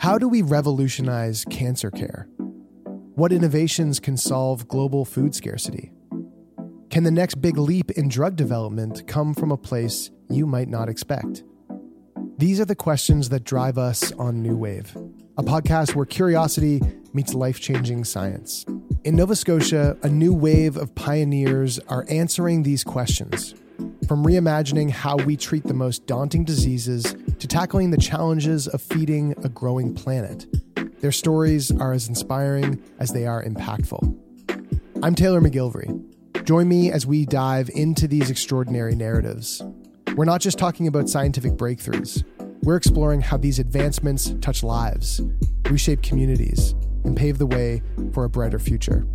[0.00, 2.26] How do we revolutionize cancer care?
[3.16, 5.92] What innovations can solve global food scarcity?
[6.88, 10.88] Can the next big leap in drug development come from a place you might not
[10.88, 11.44] expect?
[12.38, 14.96] These are the questions that drive us on New Wave,
[15.36, 16.80] a podcast where curiosity
[17.12, 18.64] meets life changing science.
[19.04, 23.54] In Nova Scotia, a new wave of pioneers are answering these questions.
[24.08, 29.34] From reimagining how we treat the most daunting diseases to tackling the challenges of feeding
[29.42, 30.46] a growing planet.
[31.00, 34.14] Their stories are as inspiring as they are impactful.
[35.02, 36.04] I'm Taylor McGilvery.
[36.44, 39.62] Join me as we dive into these extraordinary narratives.
[40.16, 42.24] We're not just talking about scientific breakthroughs,
[42.62, 45.22] we're exploring how these advancements touch lives,
[45.70, 47.82] reshape communities, and pave the way
[48.12, 49.06] for a brighter future.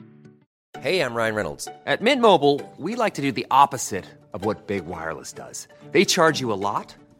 [0.81, 1.69] Hey, I'm Ryan Reynolds.
[1.85, 4.03] At Mint Mobile, we like to do the opposite
[4.33, 5.69] of what Big Wireless does.
[5.91, 6.93] They charge you a lot,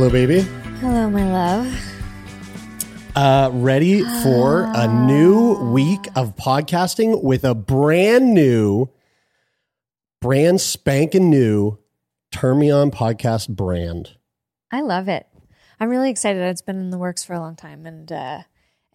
[0.00, 0.40] Hello, baby.
[0.80, 1.94] Hello, my love.
[3.14, 8.88] Uh, ready for a new week of podcasting with a brand new,
[10.22, 11.76] brand spanking new
[12.32, 14.16] Turn Me On podcast brand.
[14.72, 15.26] I love it.
[15.78, 16.40] I'm really excited.
[16.40, 18.38] It's been in the works for a long time, and uh,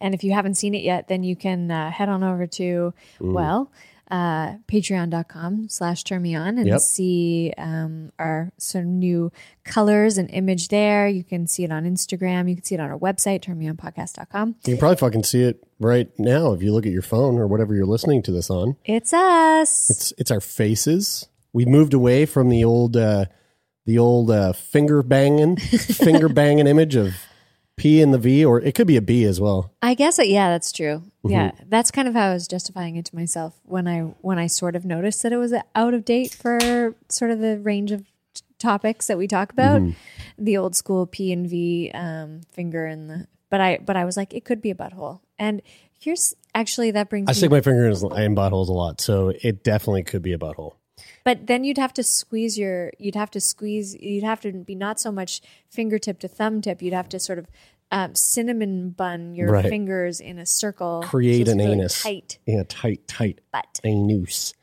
[0.00, 2.92] and if you haven't seen it yet, then you can uh, head on over to
[3.20, 3.70] well,
[4.10, 6.80] uh, patreon.com slash turn me on and Yep.
[6.80, 9.32] see um, our sort of new
[9.64, 11.08] colors and image there.
[11.08, 12.48] You can see it on Instagram.
[12.48, 14.48] You can see it on our website, turnmeonpodcast.com.
[14.64, 17.46] You can probably fucking see it right now if you look at your phone or
[17.46, 18.76] whatever you're listening to this on.
[18.84, 19.90] It's us.
[19.90, 21.28] It's it's our faces.
[21.52, 23.26] We moved away from the old uh,
[23.86, 27.14] the old uh, finger banging finger banging image of
[27.76, 29.72] P and the V, or it could be a B as well.
[29.82, 31.02] I guess that yeah, that's true.
[31.24, 31.30] Mm-hmm.
[31.30, 34.46] Yeah, that's kind of how I was justifying it to myself when I when I
[34.46, 38.06] sort of noticed that it was out of date for sort of the range of
[38.32, 39.82] t- topics that we talk about.
[39.82, 40.44] Mm-hmm.
[40.44, 44.16] The old school P and V um, finger and the but I but I was
[44.16, 45.20] like it could be a butthole.
[45.38, 45.60] And
[45.98, 49.62] here's actually that brings I stick my finger in, in buttholes a lot, so it
[49.62, 50.76] definitely could be a butthole.
[51.24, 54.74] but then you'd have to squeeze your you'd have to squeeze you'd have to be
[54.74, 55.40] not so much
[55.70, 56.80] fingertip to thumb tip.
[56.82, 57.46] You'd have to sort of
[57.92, 59.68] um, cinnamon bun your Right.
[59.68, 61.02] fingers in a circle.
[61.06, 62.02] Create an really anus.
[62.02, 63.80] tight Yeah, tight, tight butt.
[63.84, 64.54] anus.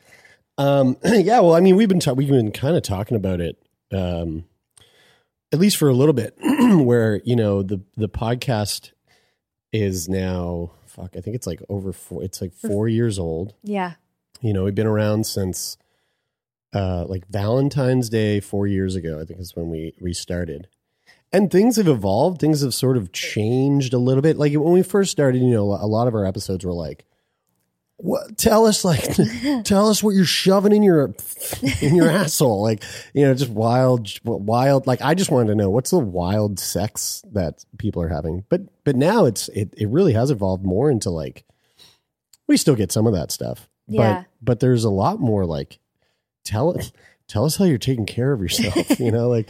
[0.57, 3.57] Um, yeah, well, I mean, we've been ta- we've been kind of talking about it,
[3.91, 4.45] um,
[5.51, 8.91] at least for a little bit, where you know the the podcast
[9.71, 11.15] is now fuck.
[11.17, 12.23] I think it's like over four.
[12.23, 13.55] It's like four years old.
[13.63, 13.93] Yeah.
[14.41, 15.77] You know, we've been around since
[16.73, 19.19] uh, like Valentine's Day four years ago.
[19.19, 20.67] I think is when we we started.
[21.33, 22.39] And things have evolved.
[22.39, 24.37] Things have sort of changed a little bit.
[24.37, 27.05] Like when we first started, you know, a lot of our episodes were like
[27.97, 29.03] what, tell us like
[29.63, 31.13] tell us what you're shoving in your
[31.81, 32.83] in your asshole like
[33.13, 37.23] you know just wild wild like i just wanted to know what's the wild sex
[37.31, 41.09] that people are having but but now it's it, it really has evolved more into
[41.11, 41.45] like
[42.47, 44.23] we still get some of that stuff Yeah.
[44.23, 45.79] but but there's a lot more like
[46.43, 46.75] tell
[47.27, 49.47] tell us how you're taking care of yourself you know like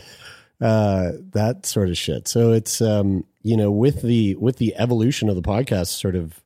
[0.64, 2.28] uh that sort of shit.
[2.28, 6.42] So it's um you know with the with the evolution of the podcast sort of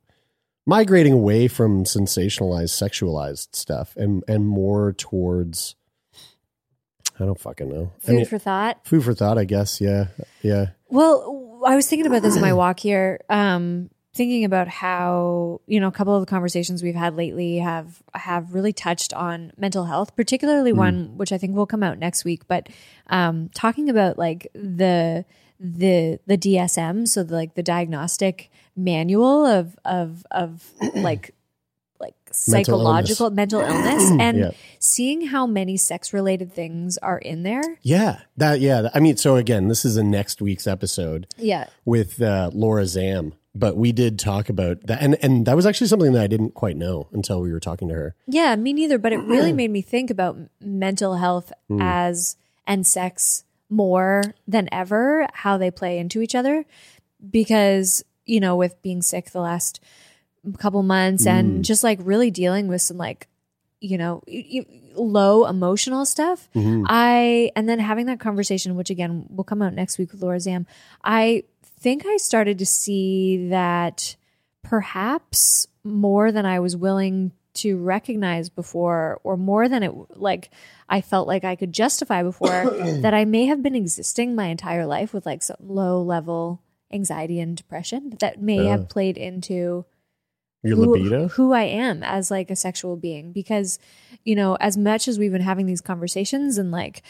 [0.65, 5.75] migrating away from sensationalized sexualized stuff and and more towards
[7.19, 7.91] i don't fucking know.
[8.03, 8.79] I Food mean, for thought.
[8.85, 9.79] food for thought i guess.
[9.79, 10.07] Yeah.
[10.41, 10.67] Yeah.
[10.89, 15.79] Well, I was thinking about this in my walk here, um, thinking about how you
[15.79, 19.85] know a couple of the conversations we've had lately have have really touched on mental
[19.85, 22.47] health, particularly one which I think will come out next week.
[22.47, 22.67] But
[23.07, 25.23] um, talking about like the
[25.59, 31.33] the the DSM, so the, like the diagnostic manual of of of like
[31.99, 32.13] like
[32.47, 34.51] Mental psychological mental illness and Yeah.
[34.79, 37.63] seeing how many sex related things are in there.
[37.81, 41.65] yeah that yeah i mean so again this is a next week's episode Yeah.
[41.85, 45.87] with uh, Laura Zam, but we did talk about that, and and that was actually
[45.87, 48.15] something that I didn't quite know until we were talking to her.
[48.27, 48.97] Yeah, me neither.
[48.97, 51.81] But it really made me think about mental health hmm.
[51.81, 56.65] as and sex more than ever, how they play into each other.
[57.29, 59.79] Because, you know, with being sick the last
[60.59, 61.61] couple months and hmm.
[61.61, 63.27] just like really dealing with some like,
[63.79, 64.23] you know,
[64.95, 66.85] low emotional stuff, mm-hmm.
[66.87, 70.39] I, and then having that conversation, which again will come out next week with Laura
[70.39, 70.65] Zam,
[71.03, 71.43] I
[71.79, 74.15] think I started to see that
[74.63, 80.51] perhaps more than I was willing to recognize before or more than it like
[80.89, 82.69] I felt like I could justify before
[83.01, 87.39] that I may have been existing my entire life with like some low level anxiety
[87.39, 89.85] and depression that may have played into
[90.63, 93.31] Your who, libido, who I am as like a sexual being.
[93.31, 93.79] Because
[94.23, 97.01] you know as much as we've been having these conversations and like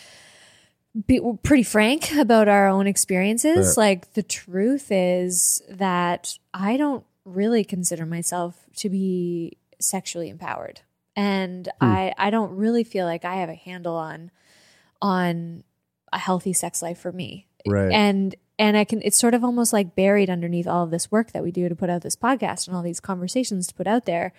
[1.06, 3.82] be, pretty frank about our own experiences Yeah.
[3.82, 10.82] like the truth is that I don't really consider myself to be sexually empowered
[11.16, 11.86] and hmm.
[11.86, 14.32] I I don't really feel like I have a handle on
[15.02, 15.64] on
[16.12, 17.92] a healthy sex life for me right?
[17.92, 21.32] and and I can it's sort of almost like buried underneath all of this work
[21.34, 24.06] that we do to put out this podcast and all these conversations to put out
[24.06, 24.34] there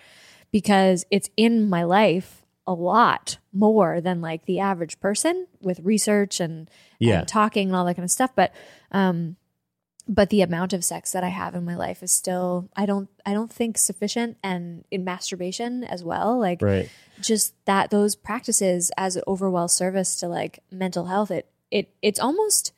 [0.51, 6.39] because it's in my life a lot more than like the average person with research
[6.39, 6.69] and,
[6.99, 7.19] Yeah.
[7.19, 8.53] and talking and all that kind of stuff but
[8.91, 9.35] um
[10.07, 13.09] but the amount of sex that I have in my life is still I don't
[13.25, 16.89] I don't think sufficient and in masturbation as well like right.
[17.19, 22.19] just that those practices as an overall service to like mental health it it it's
[22.19, 22.71] almost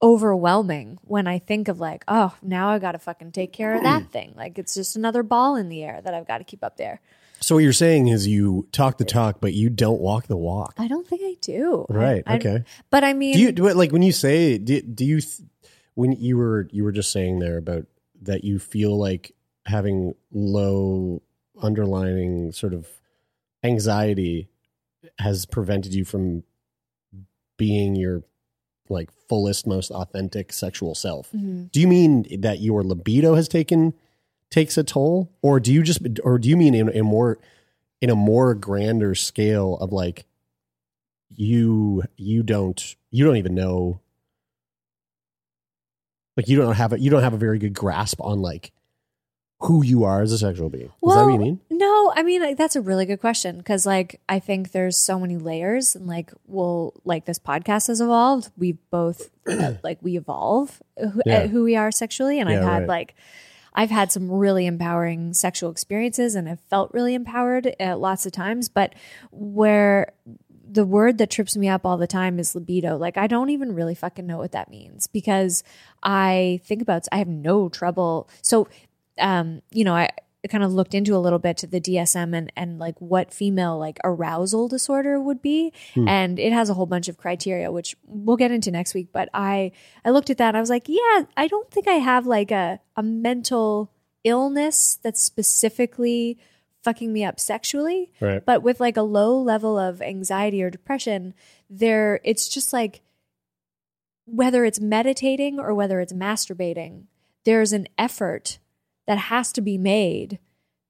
[0.00, 4.08] overwhelming when i think of like oh now i gotta fucking take care of that
[4.12, 6.76] thing like it's just another ball in the air that i've got to keep up
[6.76, 7.00] there
[7.40, 10.74] So what you're saying is you talk the talk, but you don't walk the walk,
[10.78, 12.22] i don't think i do right?
[12.26, 12.64] I- okay.
[12.90, 15.40] but i mean Do you do it like when you say do, do you th-
[15.94, 17.86] when you were you were just saying there about
[18.22, 19.34] that you feel like
[19.66, 21.22] having low
[21.62, 22.86] underlining sort of
[23.64, 24.48] anxiety
[25.18, 26.42] has prevented you from
[27.56, 28.22] being your
[28.88, 31.70] like fullest most authentic sexual self Mhm.
[31.72, 33.92] do you mean that your libido has taken
[34.50, 37.38] takes a toll or do you just or do you mean in a more
[38.00, 40.24] in a more grander scale of like
[41.30, 44.00] you you don't you don't even know
[46.36, 48.72] like you don't have a you don't have a very good grasp on like
[49.60, 50.84] who you are as a sexual being.
[50.84, 51.60] Is that what you mean?
[51.68, 55.18] No, I mean like, that's a really good question because like I think there's so
[55.18, 58.52] many layers and like well like this podcast has evolved.
[58.56, 59.30] We've both
[59.82, 61.38] like we evolve who, Yeah.
[61.38, 62.88] uh, who we are sexually, and I've had right.
[62.88, 63.14] like
[63.78, 68.32] I've had some really empowering sexual experiences and I've felt really empowered uh, lots of
[68.32, 68.68] times.
[68.68, 68.92] But
[69.30, 70.14] where
[70.68, 72.96] the word that trips me up all the time is libido.
[72.96, 75.62] Like I don't even really fucking know what that means because
[76.02, 78.28] I think about I have no trouble.
[78.42, 78.66] So
[79.16, 80.10] um, you know, I
[80.48, 83.76] kind of looked into a little bit to the DSM and and like what female
[83.76, 86.06] like arousal disorder would be, hmm.
[86.06, 89.08] and it has a whole bunch of criteria which we'll get into next week.
[89.12, 89.72] But I
[90.04, 92.50] I looked at that and I was like, yeah, I don't think I have like
[92.52, 93.90] a a mental
[94.24, 96.38] illness that's specifically
[96.84, 98.44] fucking me up sexually Right.
[98.44, 101.34] but with like a low level of anxiety or depression
[101.68, 103.02] there it's just like
[104.24, 107.04] whether it's meditating or whether it's masturbating
[107.44, 108.58] there's an effort
[109.08, 110.38] that has to be made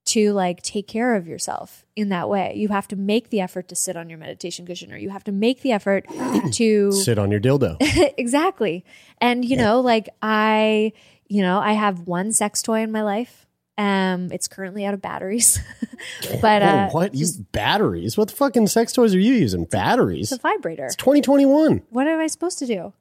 [0.05, 3.69] to like take care of yourself in that way you have to make the effort
[3.69, 6.05] to sit on your meditation cushion or you have to make the effort
[6.53, 7.77] to Sit on your dildo.
[8.19, 8.85] exactly.
[9.21, 10.93] And you know, like I,
[11.29, 13.47] you know, I have one sex toy in my life
[13.77, 15.61] Um, it's currently out of batteries,
[16.41, 17.15] but Oh, uh, what?
[17.15, 18.17] You batteries?
[18.17, 19.65] What the fucking sex toys are you using?
[19.67, 20.33] Batteries?
[20.33, 20.87] it's a vibrator.
[20.87, 21.83] It's 2021.
[21.91, 22.93] What am I supposed to do?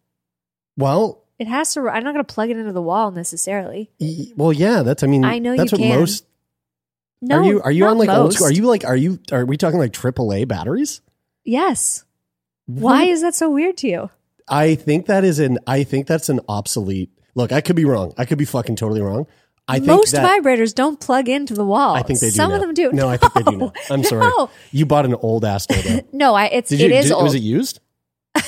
[0.76, 1.82] Well, It has to.
[1.88, 3.92] I'm not going to plug it into the wall necessarily.
[4.36, 4.82] well, yeah.
[4.84, 5.04] That's.
[5.04, 6.00] I mean, I know that's what can.
[6.00, 6.26] most.
[7.22, 8.48] No, are you are you on like old school?
[8.48, 11.02] Are you like are you are we talking like AAA batteries?
[11.44, 12.04] Yes.
[12.66, 14.10] Why is that so weird to you?
[14.48, 15.58] I think that is an.
[15.66, 17.10] I think that's an obsolete.
[17.36, 18.14] Look, I could be wrong.
[18.18, 19.28] I could be fucking totally wrong.
[19.68, 21.94] I think Most that, vibrators don't plug into the wall.
[21.96, 22.36] I think they do.
[22.36, 22.56] Some now.
[22.56, 22.92] of them do.
[22.94, 23.58] No, I think they do.
[23.58, 23.74] Now.
[23.90, 24.22] I'm sorry.
[24.22, 24.50] No.
[24.72, 26.06] You bought an old ass dildo.
[26.14, 26.46] No, I.
[26.46, 26.86] It's Did you?
[26.86, 27.24] it is did- old.
[27.24, 27.80] Was it used?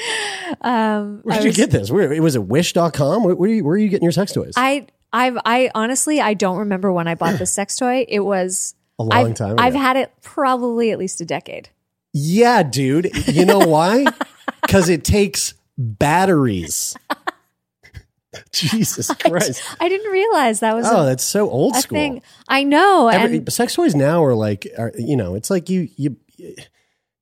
[0.60, 1.90] um, Where I did you get this?
[1.90, 2.42] Where was it?
[2.44, 3.24] Wish.com?
[3.24, 4.54] Where, where, are you, where are you getting your sex toys?
[4.56, 8.04] I I've I honestly I don't remember when I bought this sex toy.
[8.08, 9.62] It was a long I've, time ago.
[9.62, 11.68] I've had it probably at least a decade.
[12.12, 13.10] yeah, dude.
[13.28, 14.04] You know why?
[14.62, 16.96] Because it takes batteries.
[18.52, 19.62] Jesus Christ.
[19.80, 21.96] I didn't realize that was Oh, a, that's so old school.
[21.96, 22.22] thing.
[22.48, 25.88] I know, Every, and sex toys now are like, are, you know, it's like you
[25.96, 26.16] you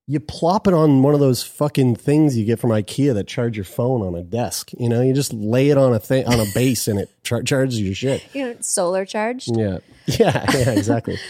[0.07, 3.57] you plop it on one of those fucking things you get from IKEA that charge
[3.57, 4.71] your phone on a desk.
[4.79, 7.43] You know, you just lay it on a thing on a base and it char-
[7.43, 8.23] charges your shit.
[8.35, 9.57] you know, solar charged.
[9.57, 11.17] Yeah, yeah, yeah, exactly.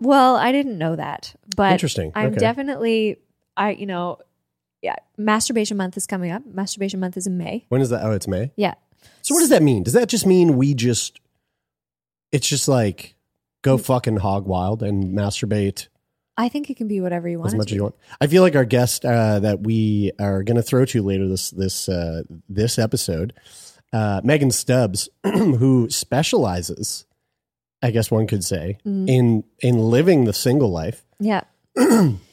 [0.00, 2.10] Well, I didn't know that, but Interesting.
[2.16, 2.36] I'm Okay.
[2.38, 3.18] definitely
[3.56, 4.18] I you know,
[4.82, 4.96] yeah.
[5.16, 6.42] Masturbation month is coming up.
[6.44, 7.64] Masturbation month is in May.
[7.68, 8.04] when is that?
[8.04, 8.50] Oh, it's May.
[8.56, 8.74] Yeah,
[9.22, 9.82] So what does that mean?
[9.84, 11.20] Does that just mean we just?
[12.32, 13.14] It's just like
[13.62, 15.86] go fucking hog wild and masturbate
[16.36, 17.48] I think it can be whatever you want.
[17.48, 17.94] as much as you want.
[18.20, 21.50] I feel like our guest uh, that we are going to throw to later this
[21.50, 23.32] this uh, this episode,
[23.92, 27.06] uh, Megan Stubbs, who specializes,
[27.82, 29.08] I guess one could say, Mm-hmm.
[29.08, 31.04] in in living the single life.
[31.20, 31.42] Yeah,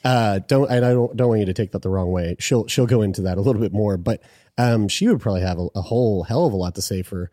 [0.04, 2.36] Uh, don't and I don't don't want you to take that the wrong way.
[2.40, 4.22] She'll she'll go into that a little bit more, but
[4.58, 7.30] um, she would probably have a, a whole hell of a lot to say for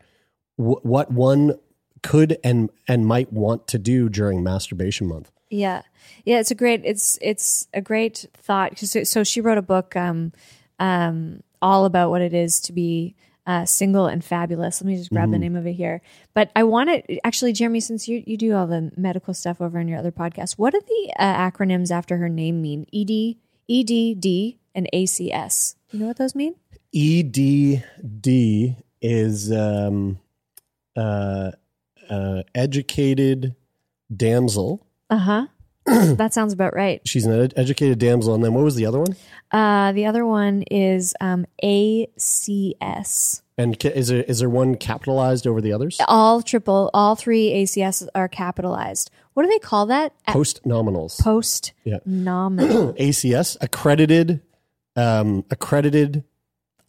[0.57, 1.55] w- what one
[2.03, 5.31] could and and might want to do during masturbation month.
[5.49, 5.81] Yeah,
[6.25, 6.39] yeah.
[6.39, 6.81] It's a great.
[6.83, 8.75] It's it's a great thought.
[8.77, 10.31] 'Cause So, so she wrote a book, um,
[10.79, 13.15] um, all about what it is to be
[13.45, 14.79] uh, single and fabulous.
[14.79, 16.01] Let me just grab the name of it here.
[16.35, 19.79] But I want to actually, Jeremy, since you you do all the medical stuff over
[19.79, 22.85] on your other podcast, what do the uh, acronyms after her name mean?
[22.93, 23.37] ED,
[23.67, 25.75] EDD, and ACS.
[25.91, 26.55] You know what those mean?
[26.93, 30.19] EDD is um,
[30.95, 31.51] uh,
[32.09, 33.55] uh, educated
[34.15, 34.85] damsel.
[35.09, 35.47] Uh huh.
[36.15, 37.01] that sounds about right.
[37.05, 39.15] She's an ed- educated damsel, and then what was the other one?
[39.51, 43.41] Uh, the other one is um, ACS.
[43.57, 45.99] And ca- is there is there one capitalized over the others?
[46.07, 49.11] all triple, all three ACS are capitalized.
[49.33, 50.13] What do they call that?
[50.27, 51.19] Post nominals.
[51.21, 51.97] Post Yeah.
[52.05, 52.93] nominal.
[52.99, 54.41] ACS accredited,
[54.95, 56.23] um, accredited.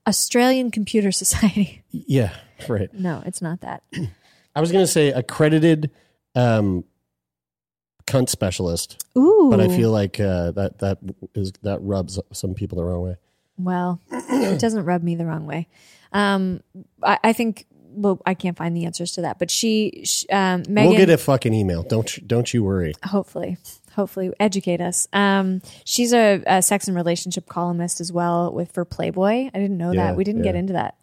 [0.06, 1.82] Australian Computer Society.
[1.90, 2.32] Yeah,
[2.68, 2.92] right.
[2.94, 3.82] No, it's not that.
[4.54, 5.90] I was gonna say accredited,
[6.34, 6.84] um,
[8.06, 9.48] cunt specialist, Ooh.
[9.50, 10.98] but I feel like uh, that that
[11.34, 13.16] is that rubs some people the wrong way.
[13.58, 15.68] well, it doesn't rub me the wrong way.
[16.12, 16.60] Um,
[17.02, 17.66] I, I think.
[17.92, 20.90] Well, I can't find the answers to that, but she, um, Megan.
[20.90, 21.82] we'll get a fucking email.
[21.82, 22.92] Don't you- don't you worry.
[23.04, 23.56] hopefully
[23.96, 28.84] hopefully educate us um she's a, a sex and relationship columnist as well with for
[28.84, 30.60] playboy i didn't know Yeah, that we didn't get yeah.
[30.60, 30.94] into that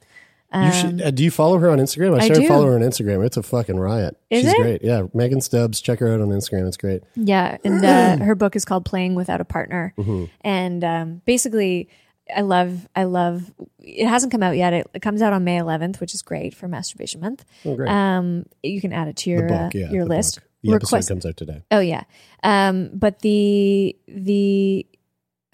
[0.54, 1.01] you should.
[1.01, 2.12] Uh, do you follow her on Instagram?
[2.12, 3.25] I Um, I started following her on Instagram.
[3.25, 4.16] It's a fucking riot.
[4.30, 4.58] Is She's it?
[4.58, 4.82] great.
[4.84, 5.82] Yeah, Megan Stubbs.
[5.82, 6.68] Check her out on Instagram.
[6.68, 7.04] It's great.
[7.16, 10.25] Yeah, and uh, her book is called "Playing Without a Partner," Mm-hmm.
[10.42, 11.89] and um, basically,
[12.36, 13.51] I love, I love.
[13.80, 14.74] It hasn't come out yet.
[14.74, 17.44] It, it comes out on May 11th, which is great for Masturbation Month.
[17.66, 17.89] Oh, great.
[17.89, 19.74] Um, you can add it to your book.
[19.75, 20.36] uh, Yeah, your the list.
[20.36, 20.44] book.
[20.63, 21.62] The episode comes out today.
[21.72, 22.04] Oh yeah,
[22.44, 24.86] um, but the the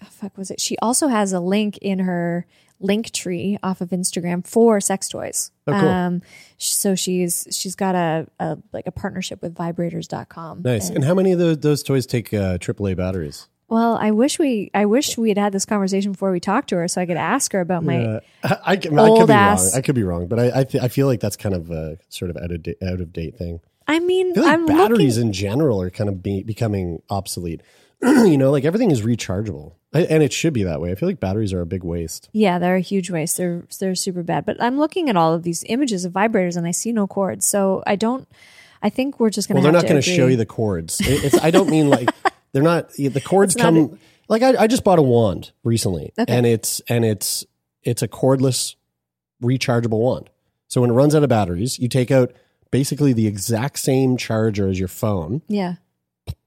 [0.01, 0.61] oh, fuck was it?
[0.61, 2.45] She also has a link in her
[2.83, 5.49] link tree off of Instagram for sex toys.
[5.65, 5.89] Oh, cool.
[5.89, 6.21] Um,
[6.57, 10.61] so she's she's got a, a like a partnership with Vibrators.com.
[10.63, 10.89] Nice.
[10.89, 13.47] And how many of those, those toys take uh, AAA batteries?
[13.69, 16.75] Well, I wish we I wish we had had this conversation before we talked to
[16.75, 18.03] her, so I could ask her about my.
[18.05, 19.77] Uh, I, I, could- I could be ass- wrong.
[19.79, 21.97] I could be wrong, but I I, th- I feel like that's kind of a
[22.09, 23.61] sort of out of date, out of date thing.
[23.87, 25.27] I mean, I feel like I'm batteries looking.
[25.29, 27.61] in general are kind of be, becoming obsolete.
[28.25, 30.91] you know, like everything is rechargeable, and it should be that way.
[30.91, 32.29] I feel like batteries are a big waste.
[32.33, 33.37] Yeah, they're a huge waste.
[33.37, 34.45] They're they're super bad.
[34.45, 37.45] But I'm looking at all of these images of vibrators, and I see no cords.
[37.45, 38.27] So I don't.
[38.81, 39.59] I think we're just gonna.
[39.61, 40.99] Well, they're have not going to show you the cords.
[41.03, 42.09] It- I don't mean like
[42.51, 42.91] they're not.
[42.93, 43.97] The cords not come.
[44.27, 46.33] like I, I just bought a wand recently, Okay.
[46.35, 47.45] and it's and it's
[47.83, 48.75] it's a cordless,
[49.41, 50.29] rechargeable wand.
[50.67, 52.33] So when it runs out of batteries, you take out
[52.71, 55.75] basically the exact same charger as your phone, Yeah.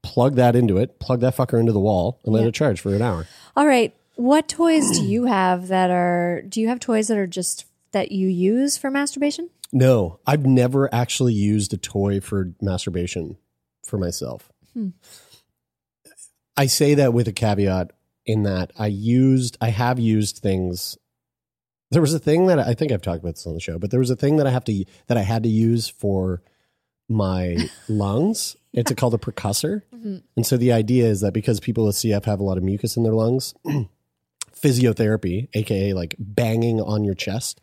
[0.01, 2.47] Plug that into it, plug that fucker into the wall, and let Yeah.
[2.49, 3.27] it charge for an hour.
[3.55, 3.93] All right.
[4.15, 6.41] What toys do you have that are?
[6.41, 9.49] Do you have toys that are just that you use for masturbation?
[9.71, 13.37] No, I've never actually used a toy for masturbation
[13.85, 14.49] for myself.
[14.73, 14.89] Hmm.
[16.55, 17.91] I say that with a caveat
[18.25, 20.97] in that I used, I have used things.
[21.91, 23.91] There was a thing that I think I've talked about this on the show, but
[23.91, 26.41] there was a thing that I have to that I had to use for
[27.09, 27.57] my
[27.89, 28.55] lungs.
[28.73, 30.17] It's called a percussor, mm-hmm.
[30.35, 32.95] and so the idea is that because people with CF have a lot of mucus
[32.95, 33.55] in their lungs,
[34.55, 37.61] physiotherapy, aka like banging on your chest,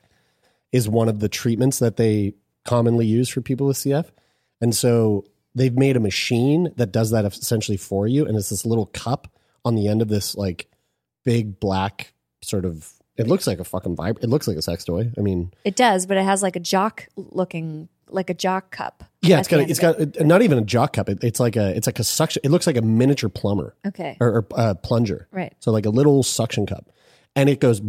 [0.73, 2.35] is one of the treatments that they
[2.65, 4.07] commonly use for people with CF.
[4.61, 5.25] And so
[5.55, 8.27] they've made a machine that does that essentially for you.
[8.27, 9.29] And it's this little cup
[9.65, 10.69] on the end of this like
[11.25, 14.23] big black sort of, it looks like a fucking vibe.
[14.23, 15.13] It looks like a sex toy.
[15.17, 19.05] I mean, It does, but it has like a jock looking, like a jock cup.
[19.23, 21.09] yeah, it's got, a, it's got a, not even a jock cup.
[21.09, 22.41] It, it's like a, it's like a suction.
[22.45, 23.75] It looks like a miniature plumber.
[23.87, 24.17] Okay.
[24.21, 25.29] or, or uh, plunger.
[25.31, 25.55] Right.
[25.61, 26.91] So like a little suction cup.
[27.37, 27.81] And it goes.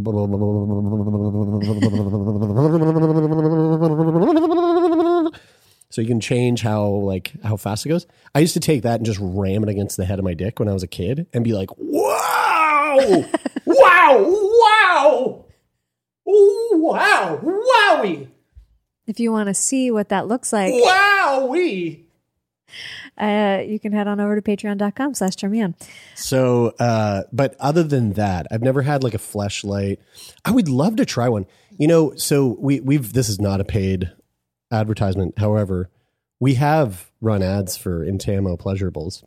[5.91, 8.05] So you can change how like how fast it goes.
[8.33, 10.59] I used to take that and just ram it against the head of my dick
[10.59, 12.97] when I was a kid and be like, "Wow,
[13.65, 15.45] wow, wow,
[16.27, 18.27] Ooh, wow, wowie,
[19.07, 22.05] If you want to see what that looks like, wowie."
[23.17, 25.75] uh, you can head on over to patreon.com slash turn me on.
[26.15, 29.97] So, uh, but other than that, I've never had like a fleshlight.
[30.43, 31.45] I would love to try one.
[31.77, 34.11] You know, so we we've this is not a paid
[34.71, 35.37] advertisement.
[35.37, 35.89] However,
[36.39, 39.23] we have run ads for Intamo Pleasurables,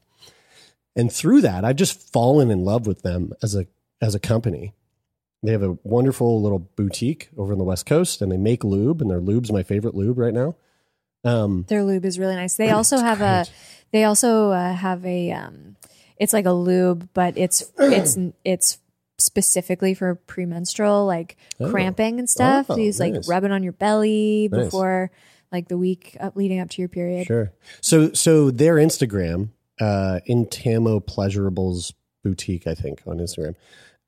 [0.96, 3.66] and through that, I've just fallen in love with them as a
[4.00, 4.72] as a company.
[5.42, 9.00] They have a wonderful little boutique over on the West Coast, and they make lube,
[9.00, 10.56] and their lube's my favorite lube right now.
[11.24, 12.54] Um, Their lube is really nice.
[12.56, 13.46] They also have a,
[13.92, 15.76] they also uh, have a, um,
[16.16, 18.78] it's like a lube, but it's, it's, it's
[19.18, 21.70] specifically for premenstrual, like Oh.
[21.70, 22.66] cramping and stuff.
[22.68, 23.28] Oh, so you just like nice.
[23.28, 24.64] rub it on your belly Nice.
[24.66, 25.10] before
[25.50, 27.26] like the week up leading up to your period.
[27.26, 27.52] Sure.
[27.80, 29.48] So so their Instagram,
[29.80, 33.56] uh Intamo Pleasurables Boutique, I think, on Instagram.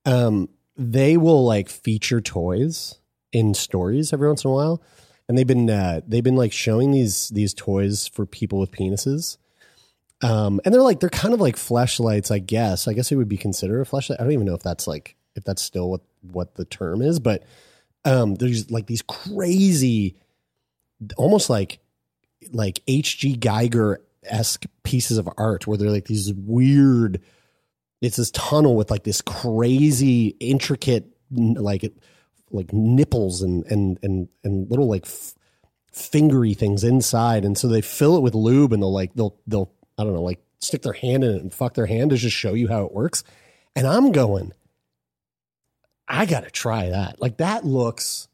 [0.05, 2.99] Um, they will like feature toys
[3.33, 4.83] in stories every once in a while.
[5.29, 9.37] And they've been uh they've been like showing these these toys for people with penises.
[10.23, 12.89] Um, and they're like they're kind of like fleshlights, I guess.
[12.89, 14.17] I guess it would be considered a fleshlight.
[14.21, 17.21] I don't even know if that's like if that's still what what the term is,
[17.21, 17.45] but
[18.05, 20.17] um, there's like these crazy,
[21.17, 21.79] almost like
[22.53, 23.37] like H.G.
[23.37, 27.23] Giger esque pieces of art where they're like these weird.
[28.01, 31.93] It's this tunnel with like this crazy intricate like
[32.51, 35.35] like nipples and and and and little like f-
[35.93, 39.73] fingery things inside, and so they fill it with lube and they'll like they'll they'll
[39.99, 42.37] I don't know like stick their hand in it and fuck their hand to just
[42.37, 43.23] show you how it works.
[43.77, 44.53] And I'm going,
[46.09, 47.21] I got to try that.
[47.21, 48.29] Like that looks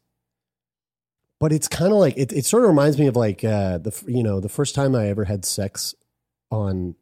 [1.39, 4.03] but it's kind of like it, it sort of reminds me of like uh the
[4.07, 5.93] you know the first time i ever had sex
[6.51, 6.95] on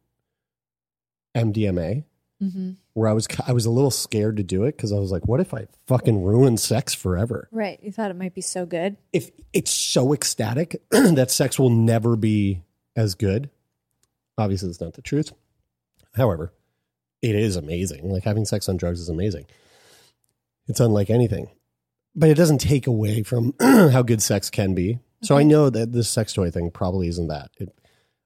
[1.36, 2.04] mdma
[2.40, 5.10] hmm where i was i was a little scared to do it because i was
[5.10, 7.48] like what if i fucking ruin sex forever?
[7.52, 7.78] Right.
[7.82, 8.96] You thought it might be so good.
[9.12, 12.62] if it's so ecstatic that sex will never be
[12.94, 13.50] as good
[14.38, 15.32] obviously it's not the truth.
[16.14, 16.52] However
[17.22, 18.10] it is amazing.
[18.10, 19.46] Like having sex on drugs is amazing.
[20.68, 21.48] It's unlike anything.
[22.14, 24.98] But it doesn't take away from how good sex can be.
[25.22, 27.50] So i know that this sex toy thing probably isn't that.
[27.58, 27.70] It,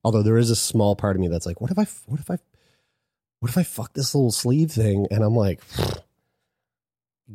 [0.05, 2.31] although there is a small part of me that's like what if i what if
[2.31, 2.38] i
[3.40, 5.61] what if i fuck this little sleeve thing and i'm like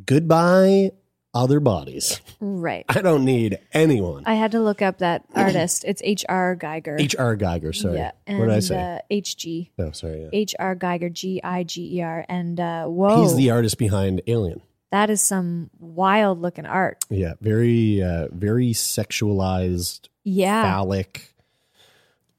[0.05, 0.91] goodbye
[1.33, 2.85] other bodies Right.
[2.89, 5.83] i don't need anyone I had to look up that artist.
[5.85, 6.55] It's H.R.
[6.55, 6.99] Giger.
[6.99, 7.35] H.R.
[7.37, 7.97] Giger, sorry.
[7.97, 8.11] Yeah.
[8.25, 8.95] And, what did I say?
[8.95, 9.71] Uh, H.G.
[9.77, 10.21] no, sorry.
[10.23, 10.29] Yeah.
[10.33, 10.75] H.R.
[10.75, 12.25] Giger, G I G E R.
[12.29, 14.61] And uh, whoa, He's the artist behind Alien.
[14.91, 17.03] that is some wild looking art.
[17.09, 20.63] Yeah, very, uh, very sexualized, Yeah.
[20.63, 21.33] phallic.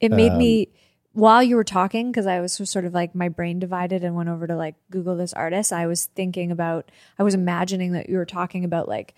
[0.00, 0.68] It made Um, me
[1.16, 4.28] while you were talking because I was sort of like my brain divided and went
[4.28, 5.72] over to like Google this artist.
[5.72, 9.14] I was thinking about I was imagining that you were talking about like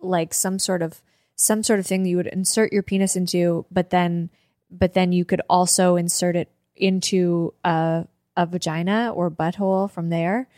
[0.00, 1.00] like some sort of
[1.36, 4.30] some sort of thing that you would insert your penis into, but then
[4.72, 10.48] but then you could also insert it into a a vagina or butthole from there,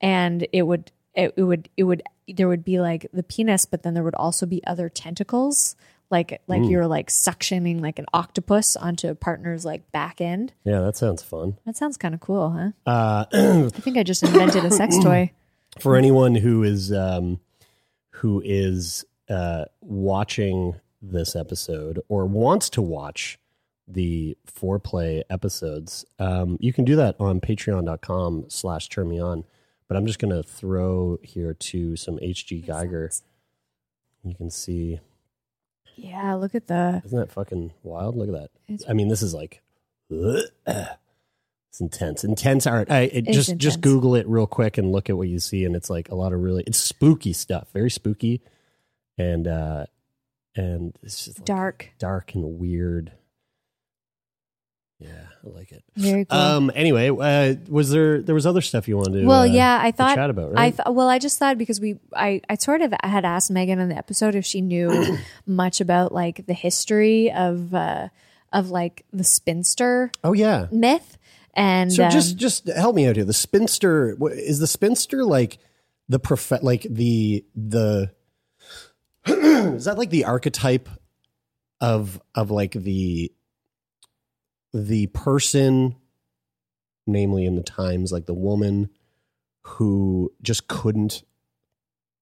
[0.00, 3.82] and it would it, it would it would there would be like the penis, but
[3.82, 5.76] then there would also be other tentacles,
[6.10, 10.52] like like you're like suctioning like an octopus onto a partner's like back end.
[10.64, 11.58] Yeah, that sounds fun.
[11.66, 12.70] That sounds kind of cool, huh?
[12.86, 13.24] Uh,
[13.66, 15.32] I think I just invented a sex toy.
[15.80, 17.40] for anyone who is um,
[18.10, 23.38] who is uh, watching this episode or wants to watch
[23.86, 29.44] the foreplay episodes, um, you can do that on patreon.com slash turn me on.
[29.86, 33.22] But I'm just going to throw here to some HG Giger.
[34.22, 35.00] You can see
[35.98, 37.02] Yeah, look at the.
[37.04, 38.16] Isn't that fucking wild?
[38.16, 38.50] Look at that.
[38.72, 39.62] It's- I mean, this is like,
[40.10, 42.90] it's intense, intense art.
[42.90, 43.80] I it, just just.
[43.80, 46.32] Google it real quick and look at what you see, and it's like a lot
[46.32, 48.40] of really it's spooky stuff, very spooky,
[49.18, 49.86] and uh
[50.56, 51.90] and it's just like Dark.
[51.98, 53.12] dark and weird.
[55.00, 55.84] Yeah, I like it.
[55.94, 56.38] Very cool.
[56.38, 56.72] Um.
[56.74, 59.26] Anyway, uh, was there there was other stuff you wanted to?
[59.26, 60.16] well, uh, yeah, I thought.
[60.16, 60.76] chat about, I right?
[60.76, 63.88] th- well, I just thought because we, I, I sort of had asked Megan on
[63.88, 68.08] the episode if she knew much about like the history of, uh,
[68.52, 70.66] of like the spinster oh yeah.
[70.72, 71.16] myth,
[71.54, 73.24] and So um, just just help me out here.
[73.24, 75.58] The spinster is the spinster like
[76.08, 78.10] the prof like the the
[79.26, 80.88] is that like the archetype
[81.80, 83.30] of of like the
[84.72, 85.96] the person
[87.06, 88.90] namely in the times like the woman
[89.62, 91.22] who just couldn't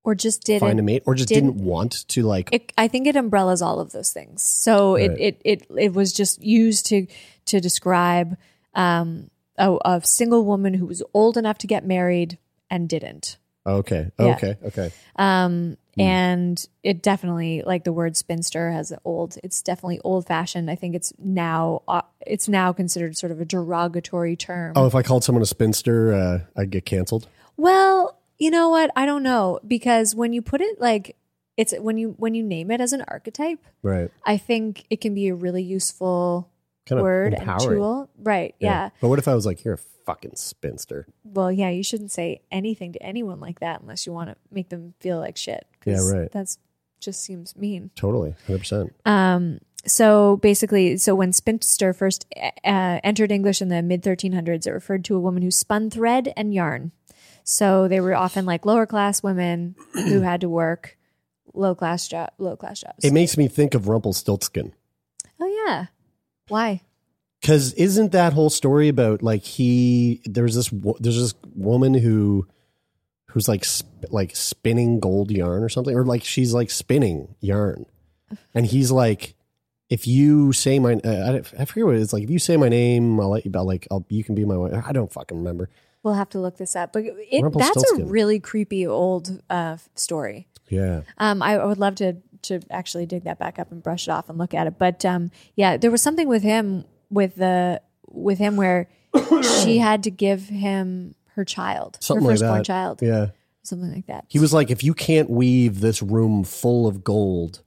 [0.04, 2.86] or just didn't find a mate or just didn't, didn't- want to like it, I
[2.86, 4.42] think it umbrellas all of those things.
[4.42, 5.10] So Right.
[5.10, 7.06] it, it it it was just used to
[7.46, 8.36] to describe
[8.74, 12.38] um, a, a single woman who was old enough to get married
[12.70, 13.38] and didn't.
[13.66, 14.26] okay Yeah.
[14.36, 16.02] okay okay Um, Hmm.
[16.02, 19.38] And it definitely like the word spinster has an old.
[19.42, 20.70] It's definitely old fashioned.
[20.70, 24.72] I think it's now uh, it's now considered sort of a derogatory term.
[24.76, 28.90] oh if i called someone a spinster uh i'd get canceled Well, you know what?
[28.94, 31.16] I don't know because when you put it like
[31.56, 35.14] it's when you when you name it as an archetype, right I think it can
[35.14, 36.50] be a really useful
[36.86, 38.10] kind of word and tool.
[38.18, 38.54] Right.
[38.60, 38.90] Yeah.
[39.00, 42.42] but what if i was like you're a fucking spinster Well, yeah, you shouldn't say
[42.52, 45.66] anything to anyone like that unless you want to make them feel like shit.
[45.86, 46.30] Yeah, right.
[46.32, 46.58] That's
[47.00, 47.90] just seems mean.
[47.94, 54.02] totally 100% Um, so basically, so when spinster first uh, entered English in the mid
[54.02, 56.92] 1300s, it referred to a woman who spun thread and yarn.
[57.44, 60.98] So they were often like lower class women who had to work
[61.54, 63.04] low class job, low class jobs.
[63.04, 64.72] It makes me think of Rumpelstiltskin.
[65.40, 65.86] oh yeah,
[66.48, 66.82] why?
[67.40, 72.48] Because isn't that whole story about like he there's this there's this woman who
[73.36, 77.84] who's like sp- like spinning gold yarn or something or like she's like spinning yarn
[78.54, 79.34] and he's like
[79.90, 82.38] if you say my uh, I, don't- I forget what it is like if you
[82.38, 84.92] say my name I'll let you about like I'll you can be my wife I
[84.92, 85.68] don't fucking remember
[86.02, 86.92] We'll have to look this up.
[86.92, 90.46] But it, that's a really creepy old uh, story.
[90.68, 94.06] yeah Um, I, I would love to to actually dig that back up and brush
[94.06, 94.78] it off and look at it.
[94.78, 98.88] But um, yeah, there was something with him with the with him where
[99.62, 103.26] she had to give him her child, something her like firstborn that child, yeah
[103.62, 104.24] something like that.
[104.28, 107.62] he was like if you can't weave this room full of gold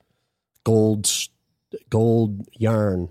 [0.64, 1.10] gold
[1.90, 3.10] gold yarn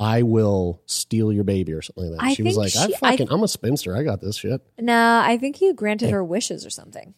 [0.00, 2.24] I will steal your baby or something like that.
[2.24, 3.96] I she was like, she- I I- fucking, I'm a spinster.
[3.96, 4.60] I got this shit.
[4.78, 7.14] No, I think he granted her wishes or something.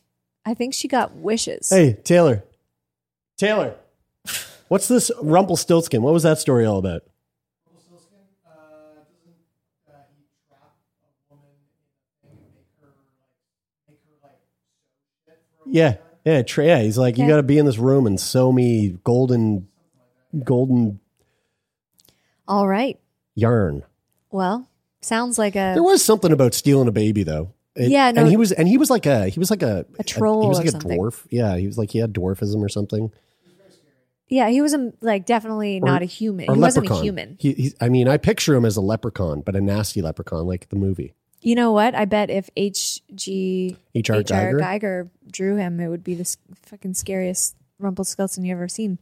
[0.47, 1.69] I think she got wishes.
[1.69, 2.43] Hey, Taylor.
[3.37, 3.75] Taylor.
[4.69, 6.01] What's this Rumpelstiltskin?
[6.01, 7.03] What was that story all about?
[15.70, 16.80] Yeah, yeah, tra- yeah.
[16.83, 19.68] He's like, you got to be in this room and sew me golden,
[20.44, 21.00] golden
[22.48, 22.98] All right.
[23.35, 23.85] yarn.
[24.30, 24.68] Well,
[25.00, 27.52] sounds like a There was something about stealing a baby though.
[27.76, 29.87] It- Yeah, no- and he was, and he was like a, he was like a,
[29.98, 30.98] A troll he was or like a something.
[31.00, 31.26] dwarf.
[31.30, 33.12] Yeah, he was like he had dwarfism or something.
[34.28, 34.48] yeah.
[34.48, 36.50] He was a, like definitely not a human.
[36.50, 37.00] or He wasn't leprechaun.
[37.00, 37.37] a human.
[37.40, 40.68] He, he, I mean, I picture him as a leprechaun, but a nasty leprechaun, like
[40.68, 41.14] the movie.
[41.40, 41.94] You know what?
[41.94, 43.76] I bet if H.G.
[43.94, 44.16] H.R.
[44.18, 44.53] H.R.
[44.53, 44.61] Giger?
[44.61, 48.98] Giger drew him, it would be the fucking scariest Rumpelstiltskin you ever seen.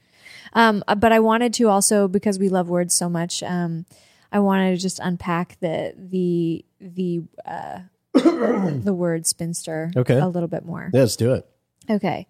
[0.53, 3.43] Um, uh, but I wanted to also because we love words so much.
[3.43, 3.87] Um,
[4.31, 7.81] I wanted to just unpack the the the uh,
[8.15, 10.19] the word spinster Okay.
[10.19, 10.91] a little bit more.
[10.93, 11.47] Yeah, let's do it.
[11.91, 12.29] Okay.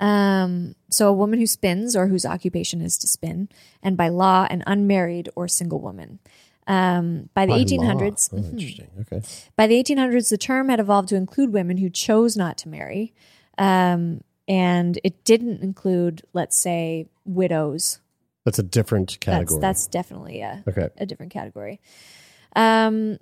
[0.00, 3.48] Um, so a woman who spins or whose occupation is to spin,
[3.82, 6.18] and by law, an unmarried or single woman.
[6.66, 8.50] Um, by the By 1800s, Oh, Mhm.
[8.52, 8.88] interesting.
[9.00, 9.22] Okay.
[9.56, 13.12] by the 1800s, the term had evolved to include women who chose not to marry.
[13.58, 17.98] Um, and it didn't include, let's say, widows.
[18.44, 19.60] That's a different category.
[19.60, 20.88] that's definitely a, okay.
[20.96, 21.80] a different category.
[22.56, 23.18] Um,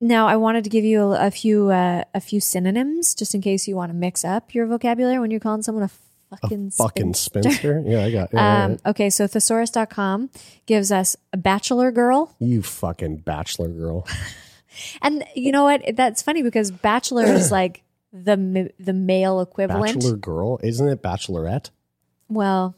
[0.00, 3.40] now, I wanted to give you a, a few uh, a few synonyms just in
[3.40, 5.90] case you want to mix up your vocabulary when you're calling someone A
[6.30, 7.50] fucking fucking spinster.
[7.52, 7.82] spinster.
[7.86, 8.30] Yeah, I got.
[8.32, 8.80] Yeah, Um, right.
[8.86, 10.30] okay, so thesaurus.com
[10.66, 12.34] gives us a bachelor girl.
[12.38, 14.06] You fucking bachelor girl.
[15.02, 15.82] And you know what?
[15.96, 19.94] That's funny because bachelor is like the the male equivalent.
[19.94, 21.70] Bachelor girl, isn't it bachelorette?
[22.28, 22.76] Well,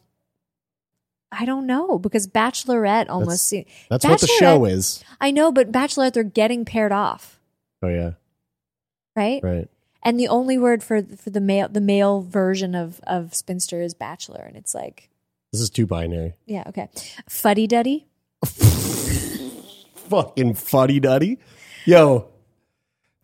[1.30, 3.44] I don't know because bachelorette almost.
[3.46, 5.04] se- That's what the show is.
[5.20, 7.38] I know, but bachelorette they're getting paired off,
[7.82, 8.12] Oh yeah,
[9.14, 9.40] right?
[9.42, 9.68] right.
[10.02, 13.94] And the only word for for the male the male version of of spinster is
[13.94, 15.10] bachelor, and it's like
[15.52, 16.34] This is too binary.
[16.46, 16.88] Yeah, okay.
[17.28, 18.06] Fuddy duddy.
[20.10, 21.38] Fucking fuddy duddy.
[21.84, 22.28] Yo,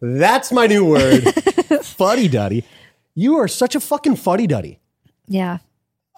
[0.01, 1.23] that's my new word.
[1.83, 2.65] fuddy duddy.
[3.15, 4.79] You are such a fucking fuddy duddy.
[5.27, 5.59] Yeah.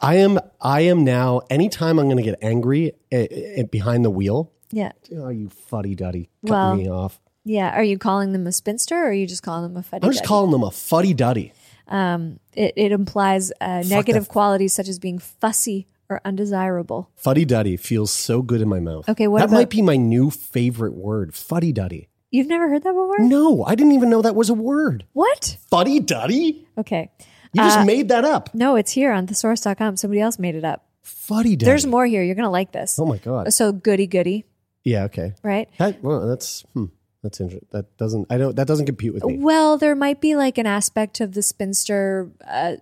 [0.01, 0.39] I am.
[0.61, 1.41] I am now.
[1.49, 4.93] Anytime I'm going to get angry eh, eh, behind the wheel, Yeah.
[5.17, 7.21] oh, you fuddy duddy, cutting Well, me off.
[7.49, 7.71] Yeah.
[7.77, 10.07] Are you calling them a spinster or are you just calling them a fuddy duddy?
[10.09, 11.53] I'm just calling them a fuddy duddy.
[11.89, 14.31] um, it, it implies uh, negative that.
[14.31, 17.11] qualities such as being fussy or undesirable.
[17.17, 19.09] Fuddy duddy feels so good in my mouth.
[19.09, 21.35] Okay, what that about- might be my new favorite word.
[21.35, 22.09] Fuddy duddy.
[22.31, 23.19] You've never heard that before?
[23.21, 25.07] No, I didn't even know that was a word.
[25.15, 25.57] What?
[25.71, 26.67] Fuddy duddy.
[26.77, 27.11] Okay.
[27.55, 28.55] You just Uh, made that up.
[28.55, 29.97] No, it's here on thesaurus.com.
[29.97, 30.85] Somebody else made it up.
[31.03, 31.65] Fuddy duddy.
[31.71, 32.23] There's more here.
[32.23, 32.99] You're going to like this.
[32.99, 33.51] Oh my god.
[33.55, 34.45] So goody goody,
[34.85, 35.05] Yeah.
[35.05, 35.33] Okay.
[35.43, 35.71] right?
[35.79, 36.87] That, well, that's hmm,
[37.23, 37.69] that's interesting.
[37.73, 38.27] That doesn't.
[38.31, 38.55] I don't.
[38.57, 39.39] That doesn't compute with me.
[39.39, 42.77] Well, there might be like an aspect of the spinster uh,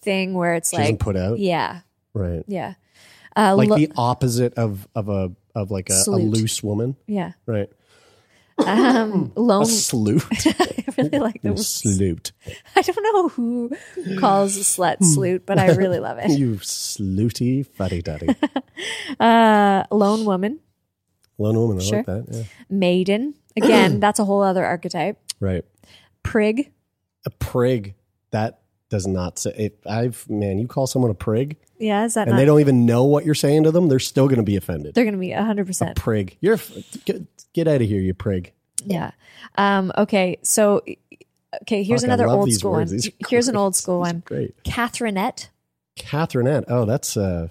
[0.00, 1.38] thing where it's She like, put out.
[1.38, 1.80] yeah,
[2.14, 2.44] Right.
[2.46, 2.74] yeah.
[3.36, 6.96] Uh, Like lo- the opposite of of a of like a, a loose woman.
[7.06, 7.32] yeah.
[7.46, 7.68] Right.
[8.58, 9.64] Um, A lone.
[9.66, 10.24] salute.
[10.46, 12.32] I really like the salute.
[12.76, 13.70] I don't know who
[14.20, 16.30] calls a slut slut, but I really love it.
[16.38, 18.28] You slutty fatty daddy.
[19.18, 20.60] Uh, lone woman,
[21.38, 21.78] Lone woman.
[21.78, 21.96] I Sure.
[21.98, 22.24] like that.
[22.30, 22.42] Yeah.
[22.68, 23.34] maiden.
[23.56, 25.18] Again, that's a whole other archetype.
[25.40, 25.64] Right.
[26.22, 26.70] Prig.
[27.26, 27.94] A prig.
[28.30, 29.54] That does not say.
[29.56, 32.36] If I've man, you call someone a prig, Yeah, is that and not?
[32.36, 34.94] they don't even know what you're saying to them, they're still going to be offended.
[34.94, 35.96] they're going to be hundred percent.
[35.96, 36.36] Prig.
[36.40, 36.58] You're
[37.04, 38.52] get, get out of here, you prig.
[38.84, 39.12] Yeah.
[39.56, 40.38] Um, okay.
[40.42, 40.82] So,
[41.62, 41.82] okay.
[41.82, 42.90] Here's Fuck, I another love old these school words.
[42.90, 42.96] one.
[42.96, 43.60] These are Here's an great.
[43.62, 44.22] old school These are one.
[44.26, 44.62] Great.
[44.64, 45.48] Catherinette.
[45.96, 46.64] Catherinette.
[46.68, 47.48] Oh, that's uh,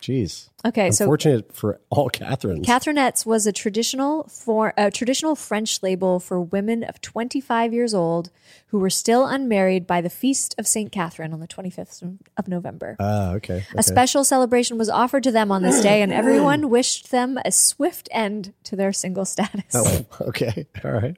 [0.00, 0.50] geez.
[0.64, 0.90] Okay.
[0.90, 2.66] So Unfortunate for all Catherines.
[2.66, 8.30] Catherinettes was a traditional for a traditional French label for women of 25 years old
[8.68, 12.96] who were still unmarried by the feast of Saint Catherine on the 25th of November.
[12.98, 13.56] Ah, okay.
[13.56, 13.66] okay.
[13.76, 17.52] A special celebration was offered to them on this day, and everyone wished them a
[17.52, 19.64] swift end to their single status.
[19.74, 20.66] Oh, okay.
[20.84, 21.16] All right.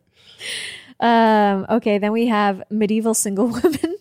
[1.01, 3.92] Um, okay, then we have medieval single women,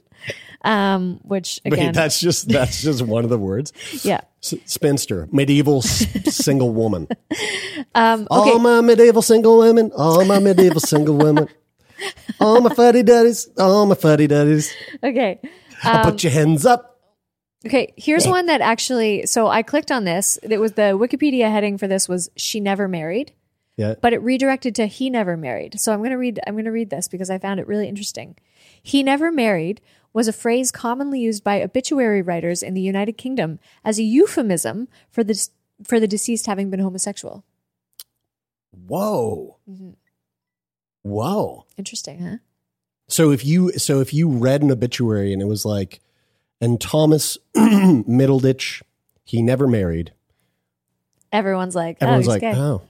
[0.63, 3.73] um, which again, Wait, that's just that's just one of the words.
[4.03, 4.21] yeah.
[4.43, 7.07] S- spinster, medieval s- single woman.
[7.95, 9.91] Um, All my medieval single women.
[9.97, 11.47] All my medieval single women.
[12.39, 13.49] All my fuddy duddies.
[13.57, 14.73] All my fuddy duddies.
[15.03, 15.39] okay.
[15.83, 16.99] I'll put your hands up.
[17.65, 19.25] Okay, here's one that actually.
[19.25, 20.37] So I clicked on this.
[20.43, 23.33] It was the Wikipedia heading for this was "She never married,"
[23.77, 23.95] Yeah.
[24.01, 26.39] but it redirected to "He never married." So I'm gonna read.
[26.47, 28.35] I'm gonna read this because I found it really interesting.
[28.81, 29.81] "He never married"
[30.13, 34.87] was a phrase commonly used by obituary writers in the United Kingdom as a euphemism
[35.09, 35.47] for the
[35.83, 37.43] for the deceased having been homosexual.
[38.87, 39.57] Whoa.
[39.69, 39.91] Mm-hmm.
[41.03, 41.65] Whoa.
[41.77, 42.37] Interesting, huh?
[43.07, 45.99] So if you so if you read an obituary and it was like,
[46.61, 48.81] and Thomas Middleditch,
[49.25, 50.13] he never married.
[51.31, 52.53] Everyone's like, oh, Everyone's oh, like, gay.
[52.55, 52.81] oh,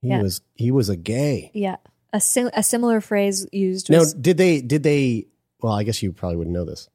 [0.00, 0.22] he Yeah.
[0.22, 1.50] was he was a gay.
[1.54, 1.76] Yeah,
[2.12, 5.26] a sim- a similar phrase used Now, was did they did they?
[5.62, 6.88] Well, I guess you probably wouldn't know this.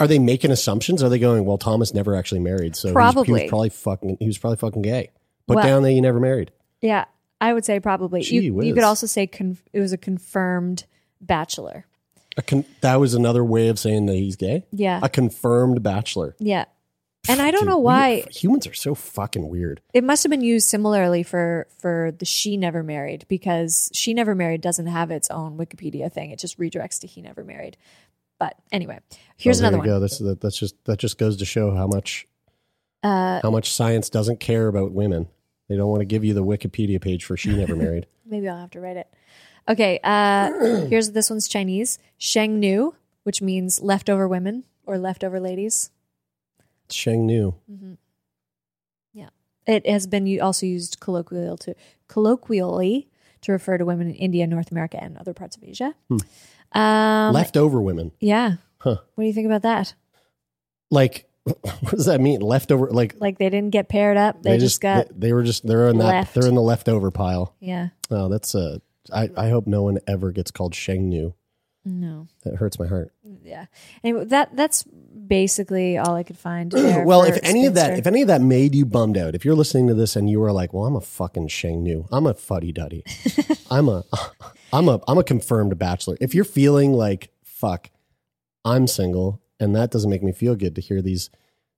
[0.00, 1.02] Are they making assumptions?
[1.02, 1.44] Are they going?
[1.44, 3.42] Well, Thomas never actually married, so he was- he Probably.
[3.42, 4.16] was probably fucking.
[4.20, 5.10] He was probably fucking gay.
[5.46, 6.50] Put Well- down that he never married.
[6.80, 7.04] yeah.
[7.40, 8.22] I would say probably.
[8.22, 10.86] Gee you, you could also say con- it was a confirmed
[11.20, 11.86] bachelor.
[12.36, 14.64] A con- that was another way of saying that he's gay.
[14.72, 14.98] Yeah.
[15.02, 16.34] A confirmed bachelor.
[16.40, 16.64] Yeah.
[17.28, 19.80] And I don't Dude, know we- why humans are so fucking weird.
[19.94, 24.34] it must have been used similarly for for the she never married because she never
[24.34, 26.30] married doesn't have its own Wikipedia thing.
[26.32, 27.76] It just redirects to he never married.
[28.38, 29.00] But anyway,
[29.36, 29.88] here's Oh, another you one.
[29.88, 30.00] Go.
[30.00, 32.26] That's that, that's just that just goes to show how much
[33.02, 35.28] Uh, how much science doesn't care about women.
[35.68, 38.06] They don't want to give you the Wikipedia page for she never married.
[38.26, 39.08] maybe I'll have to write it.
[39.68, 40.50] Okay, uh,
[40.88, 41.98] here's this one's Chinese.
[42.16, 45.90] Sheng Nu, which means leftover women or leftover ladies.
[46.90, 47.54] Sheng Nu.
[49.12, 49.28] Yeah.
[49.66, 51.74] It has been also used colloquial to
[52.06, 53.08] colloquially
[53.42, 55.94] to refer to women in India, North America, and other parts of Asia.
[56.72, 58.12] Um, Leftover women.
[58.20, 58.54] Yeah.
[58.78, 58.96] Huh.
[59.14, 59.94] What do you think about that?
[60.90, 62.40] Like, what does that mean?
[62.40, 62.88] Leftover.
[62.90, 65.66] Like Like they didn't get paired up; they, just, got They, they were just.
[65.66, 66.04] They're in that.
[66.04, 66.34] left.
[66.34, 67.54] They're in the leftover pile.
[67.60, 67.88] yeah.
[68.10, 68.80] Oh, that's a.
[69.12, 71.34] I, I hope no one ever gets called Sheng Nu.
[71.84, 72.26] No.
[72.44, 73.12] That hurts my heart.
[73.42, 73.66] Yeah.
[74.04, 76.72] Anyway, that that's basically all I could find.
[77.04, 79.54] Well, if any of that if any of that made you bummed out, if you're
[79.54, 82.06] listening to this and you were like, "Well, I'm a fucking Sheng Nu.
[82.10, 83.04] I'm a fuddy duddy,
[83.70, 84.04] I'm a,
[84.72, 87.90] I'm a, I'm a confirmed bachelor." If you're feeling like, "Fuck,
[88.64, 91.30] I'm single," and that doesn't make me feel good to hear these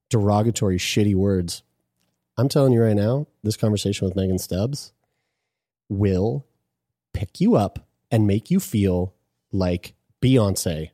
[0.09, 1.63] derogatory, shitty words,
[2.37, 4.91] I'm telling you right now, this conversation with Megan Stubbs
[5.89, 6.45] will
[7.13, 9.13] pick you up and make you feel
[9.51, 10.91] like Beyonce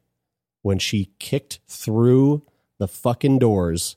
[0.61, 2.43] when she kicked through
[2.79, 3.95] the fucking doors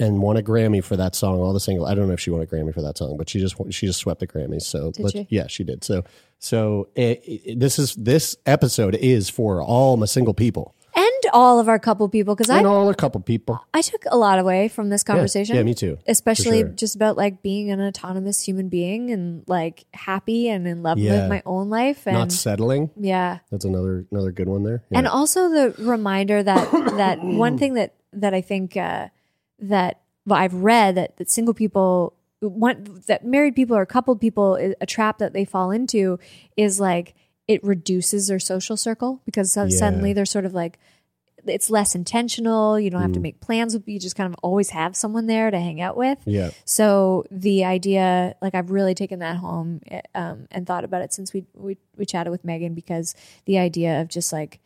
[0.00, 1.38] and won a Grammy for that song.
[1.40, 1.86] All the single.
[1.86, 3.86] I don't know if she won a Grammy for that song, but she just she
[3.86, 4.62] just swept the Grammys.
[4.62, 5.26] So Did she?
[5.30, 5.84] yeah, she did.
[5.84, 6.04] So
[6.38, 10.74] so it, it- this is this episode is for all my single people
[11.34, 13.60] all of our couple people because I and all a couple people.
[13.74, 15.56] I took a lot away from this conversation.
[15.56, 16.68] yeah, me too, Especially sure.
[16.68, 21.22] just about like being an autonomous human being and like happy and in love Yeah.
[21.22, 22.90] with my own life and Not settling.
[22.96, 23.40] yeah.
[23.50, 24.82] That's another another good one there.
[24.90, 24.98] Yeah.
[24.98, 29.08] And also the reminder that that one thing that that I think uh,
[29.58, 34.54] that well, I've read that that single people one that married people or coupled people
[34.80, 36.18] a trap that they fall into
[36.56, 37.14] is like
[37.48, 39.68] it reduces their social circle because Yeah.
[39.68, 40.78] suddenly they're sort of like
[41.46, 42.78] it's less intentional.
[42.80, 43.22] You don't have to Mm.
[43.22, 46.18] make plans with you just kind of always have someone there to hang out with.
[46.24, 46.50] yeah.
[46.64, 51.12] So the idea, like I've really taken that home eh, um, and thought about it
[51.12, 54.60] since we, we we chatted with Megan because the idea of just like,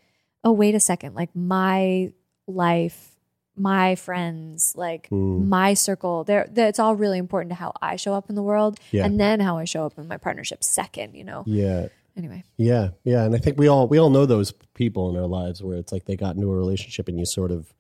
[0.45, 2.13] oh wait a second, like my
[2.47, 3.15] life,
[3.57, 5.47] my friends, like Mm.
[5.49, 8.79] my circle, there, it's all really important to how I show up in the world,
[8.93, 9.05] Yeah.
[9.05, 11.15] and then how I show up in my partnership second.
[11.15, 11.43] You know.
[11.47, 11.89] Yeah.
[12.19, 15.29] Anyway, Yeah, yeah, and I think we all we all know those people in our
[15.29, 17.73] lives where it's like they got into a relationship and you sort of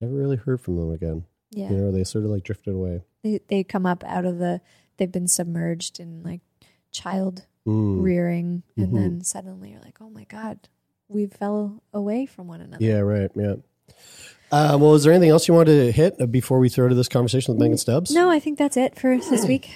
[0.00, 1.24] never really heard from them again.
[1.50, 3.02] yeah, You know, they sort of like drifted away.
[3.24, 4.60] they they come up out of the,
[4.96, 6.40] they've been submerged in like
[6.92, 8.02] child Mm.
[8.02, 8.94] rearing, and Mhm.
[8.94, 10.68] then suddenly you're like, oh my god,
[11.08, 12.84] we fell away from one another.
[12.84, 13.30] Yeah, right.
[13.36, 13.54] Yeah.
[14.50, 17.08] Uh, well, is there anything else you wanted to hit before we throw to this
[17.08, 18.10] conversation with Megan Stubbs?
[18.10, 19.70] No, I think that's it for this week.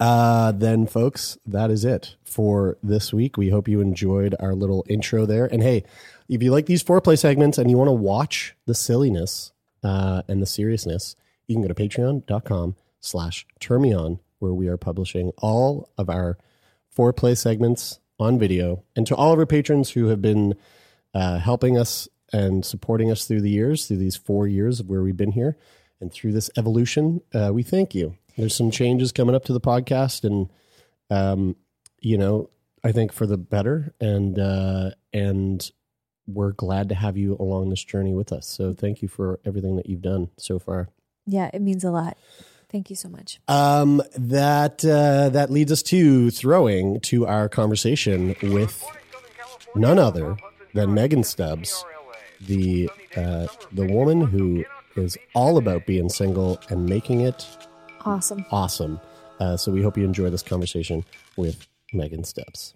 [0.00, 3.36] Uh, then, folks, that is it for this week.
[3.36, 5.44] We hope you enjoyed our little intro there.
[5.44, 5.84] And hey,
[6.26, 9.52] if you like these foreplay segments and you want to watch the silliness
[9.84, 15.32] uh, and the seriousness, you can go to patreon.com slash turnmeon, where we are publishing
[15.38, 16.38] all of our
[16.96, 18.82] foreplay segments on video.
[18.96, 20.54] And to all of our patrons who have been
[21.12, 25.02] uh, helping us and supporting us through the years, through these four years of where
[25.02, 25.58] we've been here,
[26.00, 28.16] and through this evolution, uh, we thank you.
[28.36, 30.48] There's some changes coming up to the podcast, and
[31.10, 31.56] um,
[32.00, 32.50] you know,
[32.82, 35.70] I think for the better, and uh, and
[36.26, 38.46] we're glad to have you along this journey with us.
[38.46, 40.88] So thank you for everything that you've done so far.
[41.26, 42.16] Yeah, it means a lot.
[42.70, 43.40] Thank you so much.
[43.48, 48.84] Um, that uh, that leads us to throwing to our conversation with
[49.74, 50.36] none other
[50.72, 51.84] than Megan Stubbs,
[52.40, 54.64] the uh, the woman who
[54.96, 57.44] is all about being single and making it
[58.04, 58.44] Awesome.
[58.50, 59.00] awesome.
[59.38, 61.04] Uh, so we hope you enjoy this conversation
[61.36, 62.74] with Megan Stubbs.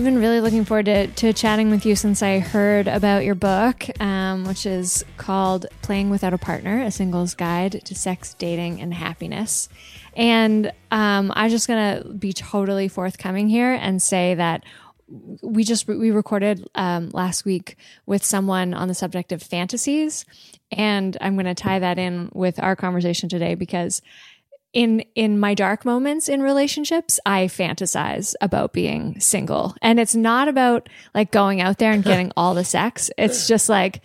[0.00, 3.34] We've been really looking forward to, to chatting with you since I heard about your
[3.34, 8.80] book, um, which is called Playing Without a Partner A Singles Guide to Sex, Dating,
[8.80, 9.68] and Happiness.
[10.16, 14.64] And um, I'm just going to be totally forthcoming here and say that
[15.42, 20.24] we just we recorded um, last week with someone on the subject of fantasies
[20.70, 24.02] and i'm going to tie that in with our conversation today because
[24.72, 30.46] in in my dark moments in relationships i fantasize about being single and it's not
[30.46, 34.00] about like going out there and getting all the sex it's just like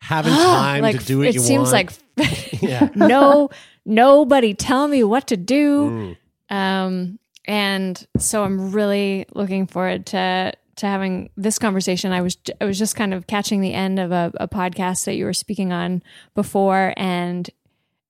[0.00, 1.90] Having time like to do what it you seems want.
[2.16, 2.88] like Yeah.
[2.94, 3.50] no
[3.84, 6.16] nobody tell me what to do
[6.50, 6.54] Mm.
[6.56, 12.64] um and so i'm really looking forward to to having this conversation i was i
[12.64, 15.70] was just kind of catching the end of a, a podcast that you were speaking
[15.72, 16.02] on
[16.34, 17.50] before and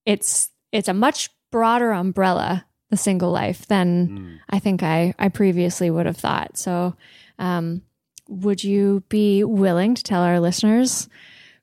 [0.06, 5.90] it's it's a much broader umbrella the single life than i think i i previously
[5.90, 6.94] would have thought so
[7.38, 7.82] um
[8.28, 11.08] would you be willing to tell our listeners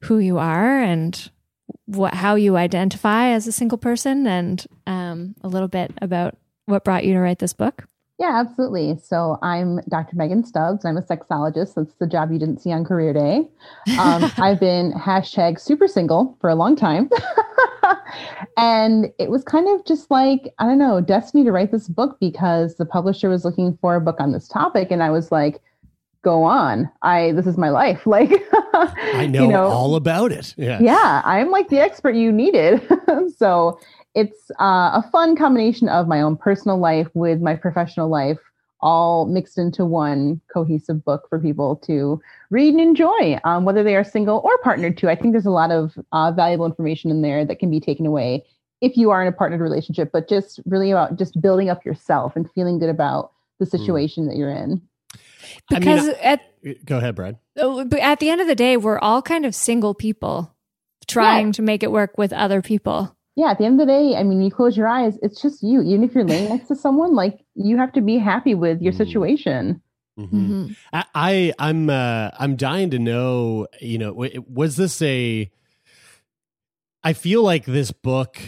[0.02, 1.30] who you are and
[1.86, 6.84] what how you identify as a single person and um, a little bit about what
[6.84, 7.86] brought you to write this book.
[8.20, 8.98] Yeah, absolutely.
[9.04, 10.16] So I'm Dr.
[10.16, 10.86] Megan Stubbs.
[10.86, 11.76] I'm a sexologist.
[11.76, 13.48] That's the job you didn't see on Career Day.
[14.00, 17.10] Um, I've been hashtag super single for a long time.
[18.58, 22.18] and it was kind of just like, I don't know, destiny to write this book
[22.20, 24.92] because the publisher was looking for a book on this topic.
[24.92, 25.62] And I was like,
[26.24, 26.90] go on.
[27.04, 28.06] I, this is my life.
[28.08, 28.32] Like,
[28.74, 30.54] I know, you know, all about it.
[30.58, 30.80] Yeah.
[30.80, 32.82] yeah, I'm like the expert you needed.
[33.38, 33.80] so
[34.14, 38.40] it's uh, a fun combination of my own personal life with my professional life
[38.82, 42.22] all mixed into one cohesive book for people to
[42.52, 45.10] read and enjoy, um, whether they are single or partnered too.
[45.10, 48.06] I think there's a lot of uh, valuable information in there that can be taken
[48.06, 48.46] away
[48.82, 52.36] if you are in a partnered relationship, but just really about just building up yourself
[52.36, 53.72] and feeling good about the Hmm.
[53.72, 54.82] situation that you're in.
[55.70, 57.38] Because I mean, at Go ahead, Brad.
[57.58, 60.54] oh, but at the end of the day, we're all kind of single people
[61.08, 61.52] trying Yeah.
[61.54, 63.16] to make it work with other people.
[63.38, 65.62] Yeah, at the end of the day, I mean, you close your eyes, it's just
[65.62, 65.82] you.
[65.84, 68.92] Even if you're laying next to someone, like you have to be happy with your
[68.94, 68.98] Mm.
[68.98, 69.82] situation.
[70.20, 70.30] Mhm.
[70.32, 70.76] Mhm.
[70.92, 73.68] I, I I'm uh, I'm dying to know.
[73.80, 75.52] You know, was this a?
[77.04, 78.40] I feel like this book